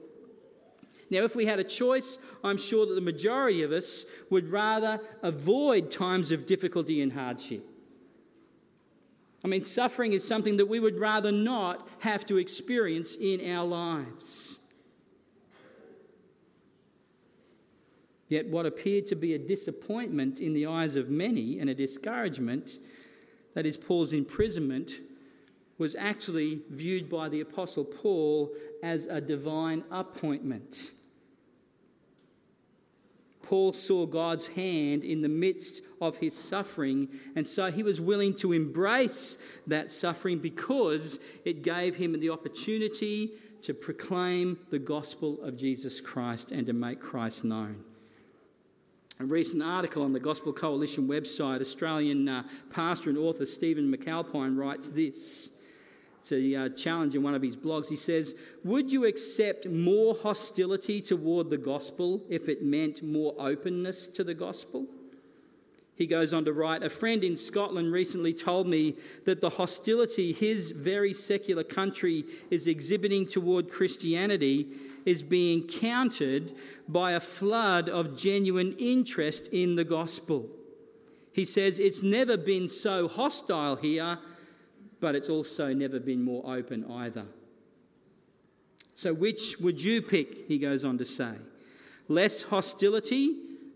Now, 1.10 1.24
if 1.24 1.36
we 1.36 1.46
had 1.46 1.60
a 1.60 1.64
choice, 1.64 2.18
I'm 2.44 2.58
sure 2.58 2.86
that 2.86 2.96
the 2.96 3.02
majority 3.02 3.64
of 3.64 3.72
us 3.72 4.06
would 4.30 4.50
rather 4.50 5.00
avoid 5.22 5.92
times 5.92 6.32
of 6.32 6.46
difficulty 6.46 7.02
and 7.02 7.14
hardship. 7.14 7.64
I 9.44 9.48
mean, 9.48 9.64
suffering 9.64 10.14
is 10.14 10.28
something 10.28 10.58
that 10.58 10.68
we 10.68 10.80
would 10.80 11.00
rather 11.00 11.32
not 11.32 11.88
have 12.00 12.26
to 12.28 12.38
experience 12.38 13.16
in 13.16 13.52
our 13.52 13.66
lives. 13.66 14.60
Yet, 18.30 18.48
what 18.48 18.66
appeared 18.66 19.08
to 19.08 19.16
be 19.16 19.34
a 19.34 19.40
disappointment 19.40 20.40
in 20.40 20.54
the 20.54 20.66
eyes 20.66 20.96
of 20.96 21.10
many 21.10 21.60
and 21.60 21.70
a 21.70 21.76
discouragement 21.76 22.78
that 23.54 23.66
is, 23.66 23.78
Paul's 23.78 24.14
imprisonment, 24.14 24.94
was 25.78 25.96
actually 25.96 26.62
viewed 26.70 27.10
by 27.10 27.28
the 27.28 27.42
Apostle 27.42 27.84
Paul 27.84 28.52
as 28.84 29.06
a 29.06 29.20
divine 29.20 29.84
appointment. 29.90 30.92
Paul 33.42 33.74
saw 33.74 34.06
God's 34.06 34.48
hand 34.48 35.04
in 35.04 35.22
the 35.22 35.28
midst 35.28 35.82
of 36.00 36.18
his 36.18 36.38
suffering, 36.38 37.10
and 37.36 37.48
so 37.48 37.72
he 37.72 37.84
was 37.84 38.00
willing 38.00 38.34
to 38.36 38.54
embrace 38.54 39.38
that 39.68 39.92
suffering 39.92 40.40
because 40.40 41.20
it 41.44 41.64
gave 41.64 41.96
him 41.96 42.18
the 42.20 42.30
opportunity 42.30 43.32
to 43.64 43.74
proclaim 43.74 44.58
the 44.70 44.80
gospel 44.80 45.42
of 45.44 45.58
Jesus 45.58 46.00
Christ 46.00 46.52
and 46.52 46.66
to 46.68 46.74
make 46.74 47.00
Christ 47.00 47.44
known. 47.44 47.84
A 49.22 49.26
recent 49.26 49.62
article 49.62 50.02
on 50.02 50.14
the 50.14 50.20
Gospel 50.20 50.52
Coalition 50.52 51.08
website, 51.08 51.62
Australian 51.62 52.28
uh, 52.28 52.44
pastor 52.72 53.12
and 53.12 53.20
author 53.20 53.46
Stephen 53.46 53.96
McAlpine 53.96 54.58
writes 54.58 54.90
this. 54.90 55.58
It's 56.22 56.32
a 56.32 56.56
uh, 56.56 56.70
challenge 56.70 57.14
in 57.14 57.22
one 57.22 57.36
of 57.36 57.44
his 57.44 57.56
blogs. 57.56 57.88
He 57.88 57.96
says, 57.96 58.34
Would 58.64 58.92
you 58.92 59.06
accept 59.06 59.68
more 59.68 60.16
hostility 60.16 61.02
toward 61.02 61.52
the 61.52 61.58
gospel 61.60 62.24
if 62.32 62.50
it 62.50 62.64
meant 62.64 63.04
more 63.04 63.36
openness 63.38 64.08
to 64.08 64.24
the 64.24 64.34
gospel? 64.34 64.88
He 66.02 66.08
goes 66.08 66.34
on 66.34 66.46
to 66.46 66.52
write 66.52 66.82
A 66.82 66.90
friend 66.90 67.24
in 67.24 67.38
Scotland 67.38 67.94
recently 67.94 68.34
told 68.34 68.66
me 68.66 68.96
that 69.26 69.40
the 69.40 69.52
hostility 69.52 70.32
his 70.34 70.72
very 70.72 71.14
secular 71.14 71.64
country 71.64 72.26
is 72.50 72.66
exhibiting 72.66 73.28
toward 73.28 73.70
Christianity 73.70 74.66
is 75.06 75.22
being 75.22 75.68
countered 75.68 76.54
by 76.88 77.12
a 77.12 77.20
flood 77.20 77.88
of 77.88 78.18
genuine 78.18 78.76
interest 78.80 79.54
in 79.54 79.76
the 79.76 79.84
gospel. 79.84 80.50
He 81.34 81.46
says 81.46 81.78
it's 81.78 82.02
never 82.02 82.36
been 82.36 82.68
so 82.68 83.08
hostile 83.08 83.76
here, 83.76 84.18
but 85.02 85.14
it's 85.14 85.30
also 85.30 85.72
never 85.72 86.00
been 86.00 86.24
more 86.24 86.42
open 86.52 86.84
either. 86.90 87.28
So, 88.96 89.14
which 89.14 89.60
would 89.60 89.84
you 89.84 90.02
pick? 90.02 90.48
He 90.48 90.58
goes 90.58 90.84
on 90.84 90.98
to 90.98 91.06
say. 91.06 91.34
Less 92.08 92.42
hostility 92.42 93.36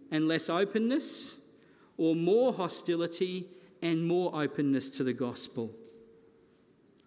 and 0.10 0.28
less 0.28 0.50
openness, 0.50 1.45
or 1.98 2.16
more 2.16 2.54
hostility 2.54 3.48
and 3.82 4.08
more 4.08 4.36
openness 4.36 4.90
to 4.92 5.04
the 5.04 5.14
gospel? 5.14 5.72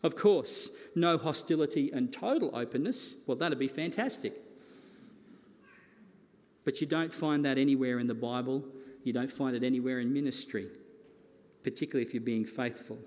Of 0.03 0.15
course, 0.15 0.71
no 0.95 1.19
hostility 1.19 1.91
and 1.93 2.13
total 2.13 2.55
openness. 2.55 3.17
Well, 3.27 3.37
that'd 3.37 3.59
be 3.59 3.69
fantastic. 3.69 4.33
But 6.65 6.81
you 6.81 6.87
don't 6.87 7.13
find 7.13 7.45
that 7.45 7.59
anywhere 7.59 7.99
in 7.99 8.07
the 8.07 8.15
Bible. 8.15 8.65
You 9.03 9.13
don't 9.13 9.31
find 9.31 9.57
it 9.57 9.65
anywhere 9.65 10.01
in 10.01 10.13
ministry, 10.13 10.69
particularly 11.63 12.07
if 12.07 12.15
you're 12.15 12.21
being 12.21 12.45
faithful. 12.45 12.99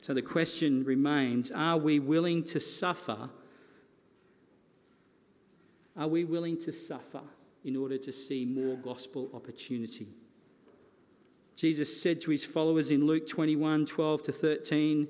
So 0.00 0.14
the 0.14 0.22
question 0.22 0.84
remains 0.84 1.50
are 1.50 1.76
we 1.76 1.98
willing 1.98 2.44
to 2.44 2.60
suffer? 2.60 3.30
Are 5.96 6.08
we 6.08 6.24
willing 6.24 6.58
to 6.60 6.72
suffer 6.72 7.20
in 7.64 7.76
order 7.76 7.98
to 7.98 8.10
see 8.10 8.44
more 8.44 8.76
gospel 8.76 9.30
opportunity? 9.34 10.08
Jesus 11.56 12.00
said 12.00 12.20
to 12.22 12.30
his 12.30 12.44
followers 12.44 12.90
in 12.90 13.06
Luke 13.06 13.26
21 13.26 13.86
12 13.86 14.22
to 14.24 14.32
13, 14.32 15.08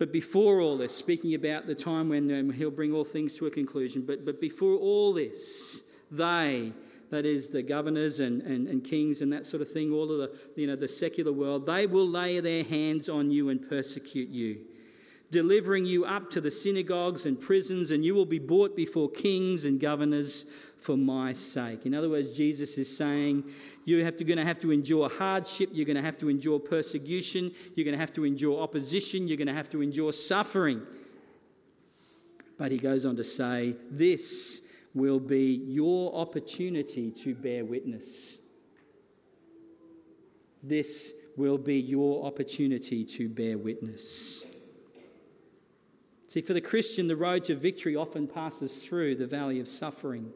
but 0.00 0.12
before 0.12 0.60
all 0.60 0.78
this, 0.78 0.96
speaking 0.96 1.34
about 1.34 1.66
the 1.66 1.74
time 1.74 2.08
when 2.08 2.32
um, 2.32 2.50
he'll 2.50 2.70
bring 2.70 2.90
all 2.90 3.04
things 3.04 3.34
to 3.34 3.46
a 3.46 3.50
conclusion, 3.50 4.02
but, 4.06 4.24
but 4.24 4.40
before 4.40 4.76
all 4.76 5.12
this, 5.12 5.82
they, 6.10 6.72
that 7.10 7.26
is 7.26 7.50
the 7.50 7.62
governors 7.62 8.18
and, 8.18 8.40
and, 8.40 8.66
and 8.66 8.82
kings 8.82 9.20
and 9.20 9.30
that 9.34 9.44
sort 9.44 9.60
of 9.60 9.70
thing, 9.70 9.92
all 9.92 10.10
of 10.10 10.18
the, 10.18 10.32
you 10.56 10.66
know, 10.66 10.74
the 10.74 10.88
secular 10.88 11.32
world, 11.32 11.66
they 11.66 11.86
will 11.86 12.08
lay 12.08 12.40
their 12.40 12.64
hands 12.64 13.10
on 13.10 13.30
you 13.30 13.50
and 13.50 13.68
persecute 13.68 14.30
you, 14.30 14.60
delivering 15.30 15.84
you 15.84 16.06
up 16.06 16.30
to 16.30 16.40
the 16.40 16.50
synagogues 16.50 17.26
and 17.26 17.38
prisons, 17.38 17.90
and 17.90 18.02
you 18.02 18.14
will 18.14 18.24
be 18.24 18.38
brought 18.38 18.74
before 18.74 19.10
kings 19.10 19.66
and 19.66 19.80
governors 19.80 20.46
for 20.80 20.96
my 20.96 21.32
sake. 21.32 21.86
In 21.86 21.94
other 21.94 22.08
words, 22.08 22.32
Jesus 22.32 22.78
is 22.78 22.94
saying, 22.96 23.44
you're 23.84 24.10
going 24.10 24.36
to 24.36 24.44
have 24.44 24.58
to 24.60 24.72
endure 24.72 25.08
hardship. 25.08 25.70
You're 25.72 25.86
going 25.86 25.96
to 25.96 26.02
have 26.02 26.18
to 26.18 26.28
endure 26.28 26.58
persecution. 26.58 27.52
You're 27.74 27.84
going 27.84 27.96
to 27.96 28.00
have 28.00 28.12
to 28.14 28.24
endure 28.24 28.62
opposition. 28.62 29.26
You're 29.26 29.36
going 29.36 29.48
to 29.48 29.54
have 29.54 29.70
to 29.70 29.82
endure 29.82 30.12
suffering. 30.12 30.82
But 32.58 32.72
he 32.72 32.78
goes 32.78 33.06
on 33.06 33.16
to 33.16 33.24
say, 33.24 33.76
This 33.90 34.68
will 34.94 35.20
be 35.20 35.62
your 35.66 36.14
opportunity 36.14 37.10
to 37.10 37.34
bear 37.34 37.64
witness. 37.64 38.42
This 40.62 41.14
will 41.36 41.58
be 41.58 41.80
your 41.80 42.26
opportunity 42.26 43.04
to 43.04 43.28
bear 43.28 43.56
witness. 43.56 44.44
See, 46.28 46.42
for 46.42 46.52
the 46.52 46.60
Christian, 46.60 47.08
the 47.08 47.16
road 47.16 47.44
to 47.44 47.56
victory 47.56 47.96
often 47.96 48.28
passes 48.28 48.76
through 48.76 49.16
the 49.16 49.26
valley 49.26 49.58
of 49.58 49.66
suffering. 49.66 50.32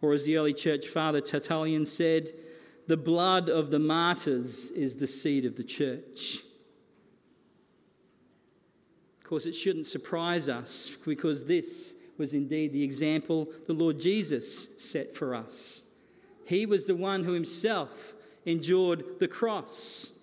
Or, 0.00 0.12
as 0.12 0.24
the 0.24 0.36
early 0.36 0.54
church 0.54 0.86
father 0.86 1.20
Tertullian 1.20 1.86
said, 1.86 2.32
the 2.86 2.96
blood 2.96 3.48
of 3.48 3.70
the 3.70 3.78
martyrs 3.78 4.70
is 4.70 4.96
the 4.96 5.06
seed 5.06 5.44
of 5.44 5.56
the 5.56 5.64
church. 5.64 6.38
Of 9.18 9.24
course, 9.24 9.44
it 9.44 9.54
shouldn't 9.54 9.86
surprise 9.86 10.48
us 10.48 10.96
because 11.04 11.44
this 11.44 11.96
was 12.16 12.34
indeed 12.34 12.72
the 12.72 12.82
example 12.82 13.48
the 13.66 13.74
Lord 13.74 14.00
Jesus 14.00 14.82
set 14.82 15.14
for 15.14 15.34
us. 15.34 15.92
He 16.46 16.64
was 16.64 16.86
the 16.86 16.96
one 16.96 17.24
who 17.24 17.32
himself 17.32 18.14
endured 18.46 19.18
the 19.18 19.28
cross 19.28 20.17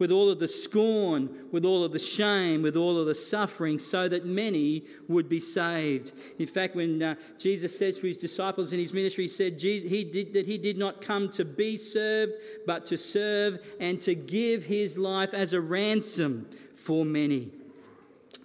with 0.00 0.10
all 0.10 0.30
of 0.30 0.38
the 0.40 0.48
scorn, 0.48 1.28
with 1.52 1.64
all 1.64 1.84
of 1.84 1.92
the 1.92 1.98
shame, 1.98 2.62
with 2.62 2.74
all 2.74 2.98
of 2.98 3.06
the 3.06 3.14
suffering, 3.14 3.78
so 3.78 4.08
that 4.08 4.24
many 4.24 4.82
would 5.06 5.28
be 5.28 5.38
saved. 5.38 6.12
In 6.38 6.46
fact, 6.46 6.74
when 6.74 7.02
uh, 7.02 7.14
Jesus 7.38 7.78
says 7.78 8.00
to 8.00 8.06
his 8.06 8.16
disciples 8.16 8.72
in 8.72 8.80
his 8.80 8.94
ministry, 8.94 9.24
he 9.24 9.28
said 9.28 9.58
Jesus, 9.58 9.90
he 9.90 10.02
did, 10.02 10.32
that 10.32 10.46
he 10.46 10.56
did 10.56 10.78
not 10.78 11.02
come 11.02 11.30
to 11.32 11.44
be 11.44 11.76
served, 11.76 12.32
but 12.66 12.86
to 12.86 12.96
serve 12.96 13.58
and 13.78 14.00
to 14.00 14.14
give 14.14 14.64
his 14.64 14.96
life 14.96 15.34
as 15.34 15.52
a 15.52 15.60
ransom 15.60 16.48
for 16.74 17.04
many. 17.04 17.52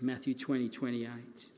Matthew 0.02 0.34
20, 0.34 0.68
28. 0.68 1.55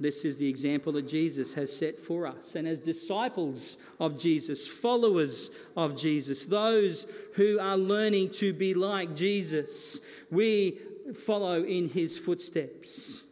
This 0.00 0.24
is 0.24 0.38
the 0.38 0.48
example 0.48 0.92
that 0.92 1.08
Jesus 1.08 1.54
has 1.54 1.76
set 1.76 1.98
for 1.98 2.26
us. 2.26 2.54
And 2.54 2.68
as 2.68 2.78
disciples 2.78 3.78
of 3.98 4.16
Jesus, 4.16 4.66
followers 4.68 5.50
of 5.76 5.96
Jesus, 5.96 6.44
those 6.44 7.06
who 7.34 7.58
are 7.58 7.76
learning 7.76 8.30
to 8.34 8.52
be 8.52 8.74
like 8.74 9.16
Jesus, 9.16 10.00
we 10.30 10.78
follow 11.14 11.64
in 11.64 11.88
his 11.88 12.16
footsteps. 12.16 13.24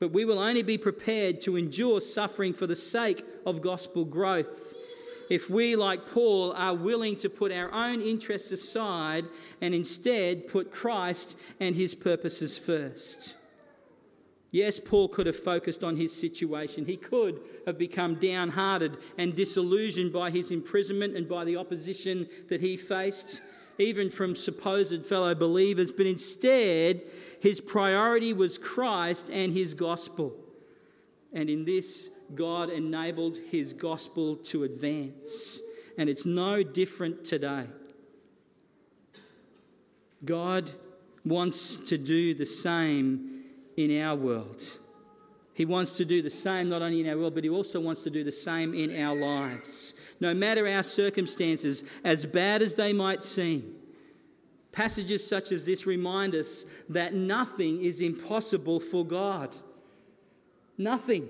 But 0.00 0.12
we 0.12 0.24
will 0.24 0.38
only 0.38 0.62
be 0.62 0.78
prepared 0.78 1.42
to 1.42 1.56
endure 1.56 2.00
suffering 2.00 2.54
for 2.54 2.66
the 2.66 2.76
sake 2.76 3.22
of 3.44 3.60
gospel 3.60 4.04
growth 4.04 4.74
if 5.30 5.48
we, 5.48 5.76
like 5.76 6.10
Paul, 6.10 6.52
are 6.52 6.74
willing 6.74 7.16
to 7.16 7.30
put 7.30 7.52
our 7.52 7.72
own 7.72 8.00
interests 8.00 8.52
aside 8.52 9.26
and 9.60 9.74
instead 9.74 10.48
put 10.48 10.70
Christ 10.70 11.38
and 11.60 11.74
his 11.74 11.94
purposes 11.94 12.58
first. 12.58 13.34
Yes, 14.54 14.78
Paul 14.78 15.08
could 15.08 15.26
have 15.26 15.34
focused 15.34 15.82
on 15.82 15.96
his 15.96 16.14
situation. 16.14 16.84
He 16.84 16.96
could 16.96 17.40
have 17.66 17.76
become 17.76 18.14
downhearted 18.14 18.98
and 19.18 19.34
disillusioned 19.34 20.12
by 20.12 20.30
his 20.30 20.52
imprisonment 20.52 21.16
and 21.16 21.28
by 21.28 21.44
the 21.44 21.56
opposition 21.56 22.28
that 22.46 22.60
he 22.60 22.76
faced, 22.76 23.42
even 23.78 24.10
from 24.10 24.36
supposed 24.36 25.04
fellow 25.04 25.34
believers. 25.34 25.90
But 25.90 26.06
instead, 26.06 27.02
his 27.40 27.60
priority 27.60 28.32
was 28.32 28.56
Christ 28.56 29.28
and 29.28 29.52
his 29.52 29.74
gospel. 29.74 30.36
And 31.32 31.50
in 31.50 31.64
this, 31.64 32.10
God 32.32 32.70
enabled 32.70 33.38
his 33.50 33.72
gospel 33.72 34.36
to 34.36 34.62
advance. 34.62 35.62
And 35.98 36.08
it's 36.08 36.24
no 36.24 36.62
different 36.62 37.24
today. 37.24 37.66
God 40.24 40.70
wants 41.24 41.76
to 41.88 41.98
do 41.98 42.34
the 42.34 42.46
same 42.46 43.33
in 43.76 44.00
our 44.00 44.16
world. 44.16 44.62
He 45.54 45.64
wants 45.64 45.96
to 45.98 46.04
do 46.04 46.20
the 46.20 46.30
same 46.30 46.68
not 46.68 46.82
only 46.82 47.00
in 47.00 47.08
our 47.08 47.16
world, 47.16 47.34
but 47.34 47.44
He 47.44 47.50
also 47.50 47.80
wants 47.80 48.02
to 48.02 48.10
do 48.10 48.24
the 48.24 48.32
same 48.32 48.74
in 48.74 49.00
our 49.00 49.14
lives. 49.14 49.94
No 50.20 50.34
matter 50.34 50.66
our 50.66 50.82
circumstances, 50.82 51.84
as 52.02 52.26
bad 52.26 52.60
as 52.60 52.74
they 52.74 52.92
might 52.92 53.22
seem, 53.22 53.76
passages 54.72 55.26
such 55.26 55.52
as 55.52 55.64
this 55.64 55.86
remind 55.86 56.34
us 56.34 56.64
that 56.88 57.14
nothing 57.14 57.82
is 57.82 58.00
impossible 58.00 58.80
for 58.80 59.06
God. 59.06 59.54
Nothing. 60.76 61.28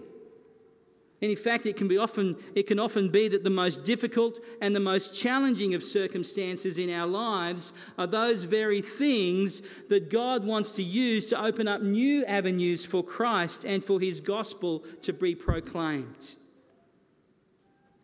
And 1.24 1.30
in 1.30 1.38
fact, 1.38 1.64
it 1.64 1.78
can, 1.78 1.88
be 1.88 1.96
often, 1.96 2.36
it 2.54 2.66
can 2.66 2.78
often 2.78 3.08
be 3.08 3.28
that 3.28 3.44
the 3.44 3.48
most 3.48 3.82
difficult 3.82 4.40
and 4.60 4.76
the 4.76 4.80
most 4.80 5.18
challenging 5.18 5.74
of 5.74 5.82
circumstances 5.82 6.76
in 6.76 6.90
our 6.90 7.06
lives 7.06 7.72
are 7.96 8.06
those 8.06 8.42
very 8.42 8.82
things 8.82 9.62
that 9.88 10.10
God 10.10 10.44
wants 10.44 10.72
to 10.72 10.82
use 10.82 11.24
to 11.28 11.42
open 11.42 11.66
up 11.66 11.80
new 11.80 12.26
avenues 12.26 12.84
for 12.84 13.02
Christ 13.02 13.64
and 13.64 13.82
for 13.82 14.00
his 14.00 14.20
gospel 14.20 14.84
to 15.00 15.14
be 15.14 15.34
proclaimed. 15.34 16.34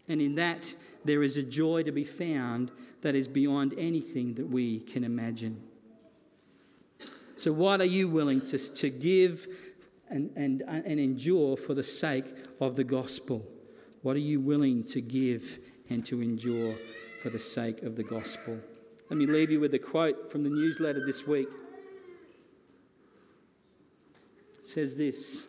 And 0.08 0.22
in 0.22 0.36
that, 0.36 0.74
there 1.04 1.22
is 1.22 1.36
a 1.36 1.42
joy 1.42 1.82
to 1.82 1.92
be 1.92 2.04
found 2.04 2.70
that 3.02 3.14
is 3.14 3.28
beyond 3.28 3.74
anything 3.76 4.32
that 4.36 4.48
we 4.48 4.80
can 4.80 5.04
imagine. 5.04 5.62
So, 7.36 7.52
what 7.52 7.82
are 7.82 7.84
you 7.84 8.08
willing 8.08 8.40
to, 8.46 8.58
to 8.76 8.88
give 8.88 9.46
and, 10.10 10.30
and, 10.36 10.62
and 10.68 11.00
endure 11.00 11.56
for 11.56 11.74
the 11.74 11.82
sake 11.82 12.26
of 12.60 12.76
the 12.76 12.84
gospel? 12.84 13.46
What 14.02 14.16
are 14.16 14.20
you 14.20 14.40
willing 14.40 14.84
to 14.84 15.00
give 15.00 15.58
and 15.88 16.04
to 16.06 16.22
endure 16.22 16.74
for 17.22 17.30
the 17.30 17.38
sake 17.38 17.82
of 17.82 17.96
the 17.96 18.02
gospel? 18.02 18.58
Let 19.08 19.16
me 19.16 19.26
leave 19.26 19.50
you 19.50 19.60
with 19.60 19.74
a 19.74 19.78
quote 19.78 20.30
from 20.30 20.42
the 20.42 20.50
newsletter 20.50 21.04
this 21.04 21.26
week. 21.26 21.48
It 24.62 24.68
says 24.68 24.96
this 24.96 25.48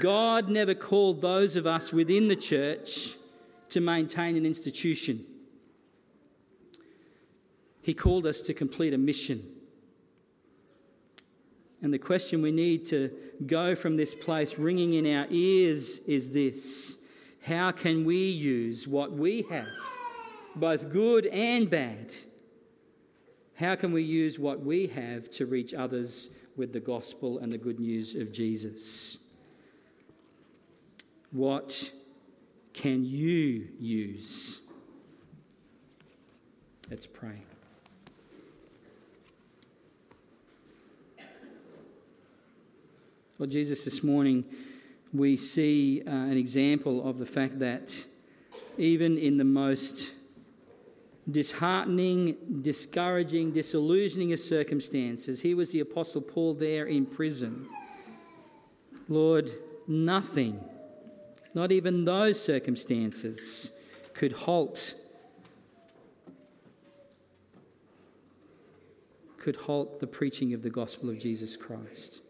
God 0.00 0.48
never 0.48 0.74
called 0.74 1.22
those 1.22 1.56
of 1.56 1.66
us 1.66 1.92
within 1.92 2.28
the 2.28 2.36
church 2.36 3.14
to 3.70 3.80
maintain 3.80 4.36
an 4.36 4.46
institution. 4.46 5.24
He 7.82 7.94
called 7.94 8.26
us 8.26 8.40
to 8.42 8.54
complete 8.54 8.92
a 8.94 8.98
mission. 8.98 9.55
And 11.86 11.94
the 11.94 12.00
question 12.00 12.42
we 12.42 12.50
need 12.50 12.84
to 12.86 13.12
go 13.46 13.76
from 13.76 13.96
this 13.96 14.12
place 14.12 14.58
ringing 14.58 14.94
in 14.94 15.06
our 15.06 15.28
ears 15.30 15.98
is 16.08 16.32
this 16.32 17.06
How 17.44 17.70
can 17.70 18.04
we 18.04 18.28
use 18.28 18.88
what 18.88 19.12
we 19.12 19.42
have, 19.42 19.68
both 20.56 20.90
good 20.90 21.26
and 21.26 21.70
bad? 21.70 22.12
How 23.54 23.76
can 23.76 23.92
we 23.92 24.02
use 24.02 24.36
what 24.36 24.64
we 24.64 24.88
have 24.88 25.30
to 25.30 25.46
reach 25.46 25.74
others 25.74 26.36
with 26.56 26.72
the 26.72 26.80
gospel 26.80 27.38
and 27.38 27.52
the 27.52 27.56
good 27.56 27.78
news 27.78 28.16
of 28.16 28.32
Jesus? 28.32 29.18
What 31.30 31.88
can 32.72 33.04
you 33.04 33.68
use? 33.78 34.66
Let's 36.90 37.06
pray. 37.06 37.44
Lord 43.38 43.50
Jesus, 43.50 43.84
this 43.84 44.02
morning 44.02 44.46
we 45.12 45.36
see 45.36 46.02
uh, 46.06 46.10
an 46.10 46.38
example 46.38 47.06
of 47.06 47.18
the 47.18 47.26
fact 47.26 47.58
that 47.58 48.06
even 48.78 49.18
in 49.18 49.36
the 49.36 49.44
most 49.44 50.14
disheartening, 51.30 52.36
discouraging, 52.62 53.52
disillusioning 53.52 54.32
of 54.32 54.40
circumstances, 54.40 55.42
here 55.42 55.54
was 55.54 55.70
the 55.70 55.80
Apostle 55.80 56.22
Paul 56.22 56.54
there 56.54 56.86
in 56.86 57.04
prison. 57.04 57.66
Lord, 59.06 59.50
nothing, 59.86 60.58
not 61.52 61.72
even 61.72 62.06
those 62.06 62.42
circumstances, 62.42 63.78
could 64.14 64.32
halt. 64.32 64.94
Could 69.36 69.56
halt 69.56 70.00
the 70.00 70.06
preaching 70.06 70.54
of 70.54 70.62
the 70.62 70.70
gospel 70.70 71.10
of 71.10 71.18
Jesus 71.18 71.54
Christ. 71.54 72.22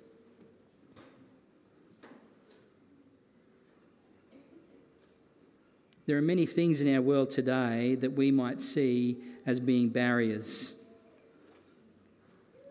There 6.07 6.17
are 6.17 6.23
many 6.23 6.47
things 6.47 6.81
in 6.81 6.95
our 6.95 7.03
world 7.03 7.31
today 7.31 7.97
that 7.97 8.13
we 8.13 8.31
might 8.31 8.61
see 8.61 9.19
as 9.45 9.59
being 9.59 9.89
barriers, 9.89 10.73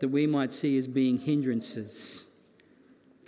that 0.00 0.08
we 0.08 0.26
might 0.26 0.54
see 0.54 0.78
as 0.78 0.86
being 0.86 1.18
hindrances. 1.18 2.24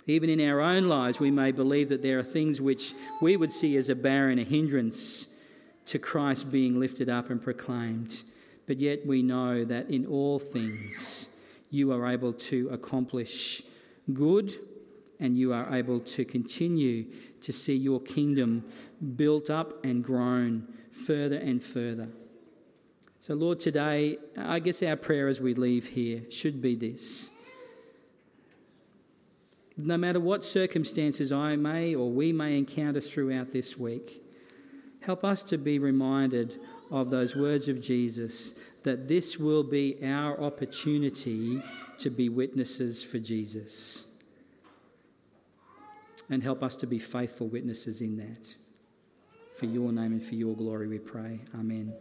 Even 0.07 0.31
in 0.31 0.41
our 0.41 0.61
own 0.61 0.85
lives, 0.85 1.19
we 1.19 1.29
may 1.29 1.51
believe 1.51 1.89
that 1.89 2.01
there 2.01 2.17
are 2.17 2.23
things 2.23 2.59
which 2.59 2.93
we 3.21 3.37
would 3.37 3.51
see 3.51 3.77
as 3.77 3.89
a 3.89 3.95
barrier 3.95 4.31
and 4.31 4.39
a 4.39 4.43
hindrance 4.43 5.27
to 5.85 5.99
Christ 5.99 6.51
being 6.51 6.79
lifted 6.79 7.07
up 7.07 7.29
and 7.29 7.39
proclaimed. 7.39 8.23
But 8.65 8.79
yet 8.79 9.05
we 9.05 9.21
know 9.21 9.63
that 9.65 9.91
in 9.91 10.07
all 10.07 10.39
things 10.39 11.29
you 11.69 11.91
are 11.91 12.07
able 12.07 12.33
to 12.33 12.69
accomplish 12.69 13.61
good 14.11 14.51
and 15.19 15.37
you 15.37 15.53
are 15.53 15.75
able 15.75 15.99
to 15.99 16.25
continue 16.25 17.05
to 17.41 17.53
see 17.53 17.75
your 17.75 17.99
kingdom 17.99 18.63
built 19.15 19.49
up 19.49 19.83
and 19.83 20.03
grown 20.03 20.67
further 20.91 21.37
and 21.37 21.63
further. 21.63 22.09
So, 23.19 23.33
Lord, 23.33 23.59
today, 23.59 24.17
I 24.37 24.59
guess 24.59 24.81
our 24.81 24.95
prayer 24.95 25.27
as 25.27 25.41
we 25.41 25.53
leave 25.53 25.87
here 25.87 26.21
should 26.31 26.61
be 26.61 26.75
this. 26.75 27.31
No 29.75 29.97
matter 29.97 30.19
what 30.19 30.45
circumstances 30.45 31.31
I 31.31 31.55
may 31.55 31.95
or 31.95 32.09
we 32.09 32.31
may 32.31 32.57
encounter 32.57 33.01
throughout 33.01 33.51
this 33.51 33.77
week, 33.77 34.21
help 35.01 35.23
us 35.23 35.43
to 35.43 35.57
be 35.57 35.79
reminded 35.79 36.59
of 36.91 37.09
those 37.09 37.35
words 37.35 37.67
of 37.67 37.81
Jesus 37.81 38.59
that 38.83 39.07
this 39.07 39.37
will 39.37 39.63
be 39.63 39.97
our 40.03 40.39
opportunity 40.41 41.61
to 41.97 42.09
be 42.09 42.29
witnesses 42.29 43.03
for 43.03 43.19
Jesus 43.19 44.13
and 46.29 46.43
help 46.43 46.63
us 46.63 46.75
to 46.77 46.87
be 46.87 46.99
faithful 46.99 47.47
witnesses 47.47 48.01
in 48.01 48.17
that. 48.17 48.55
For 49.59 49.65
your 49.65 49.91
name 49.91 50.13
and 50.13 50.25
for 50.25 50.35
your 50.35 50.55
glory, 50.55 50.87
we 50.87 50.99
pray. 50.99 51.41
Amen. 51.53 51.93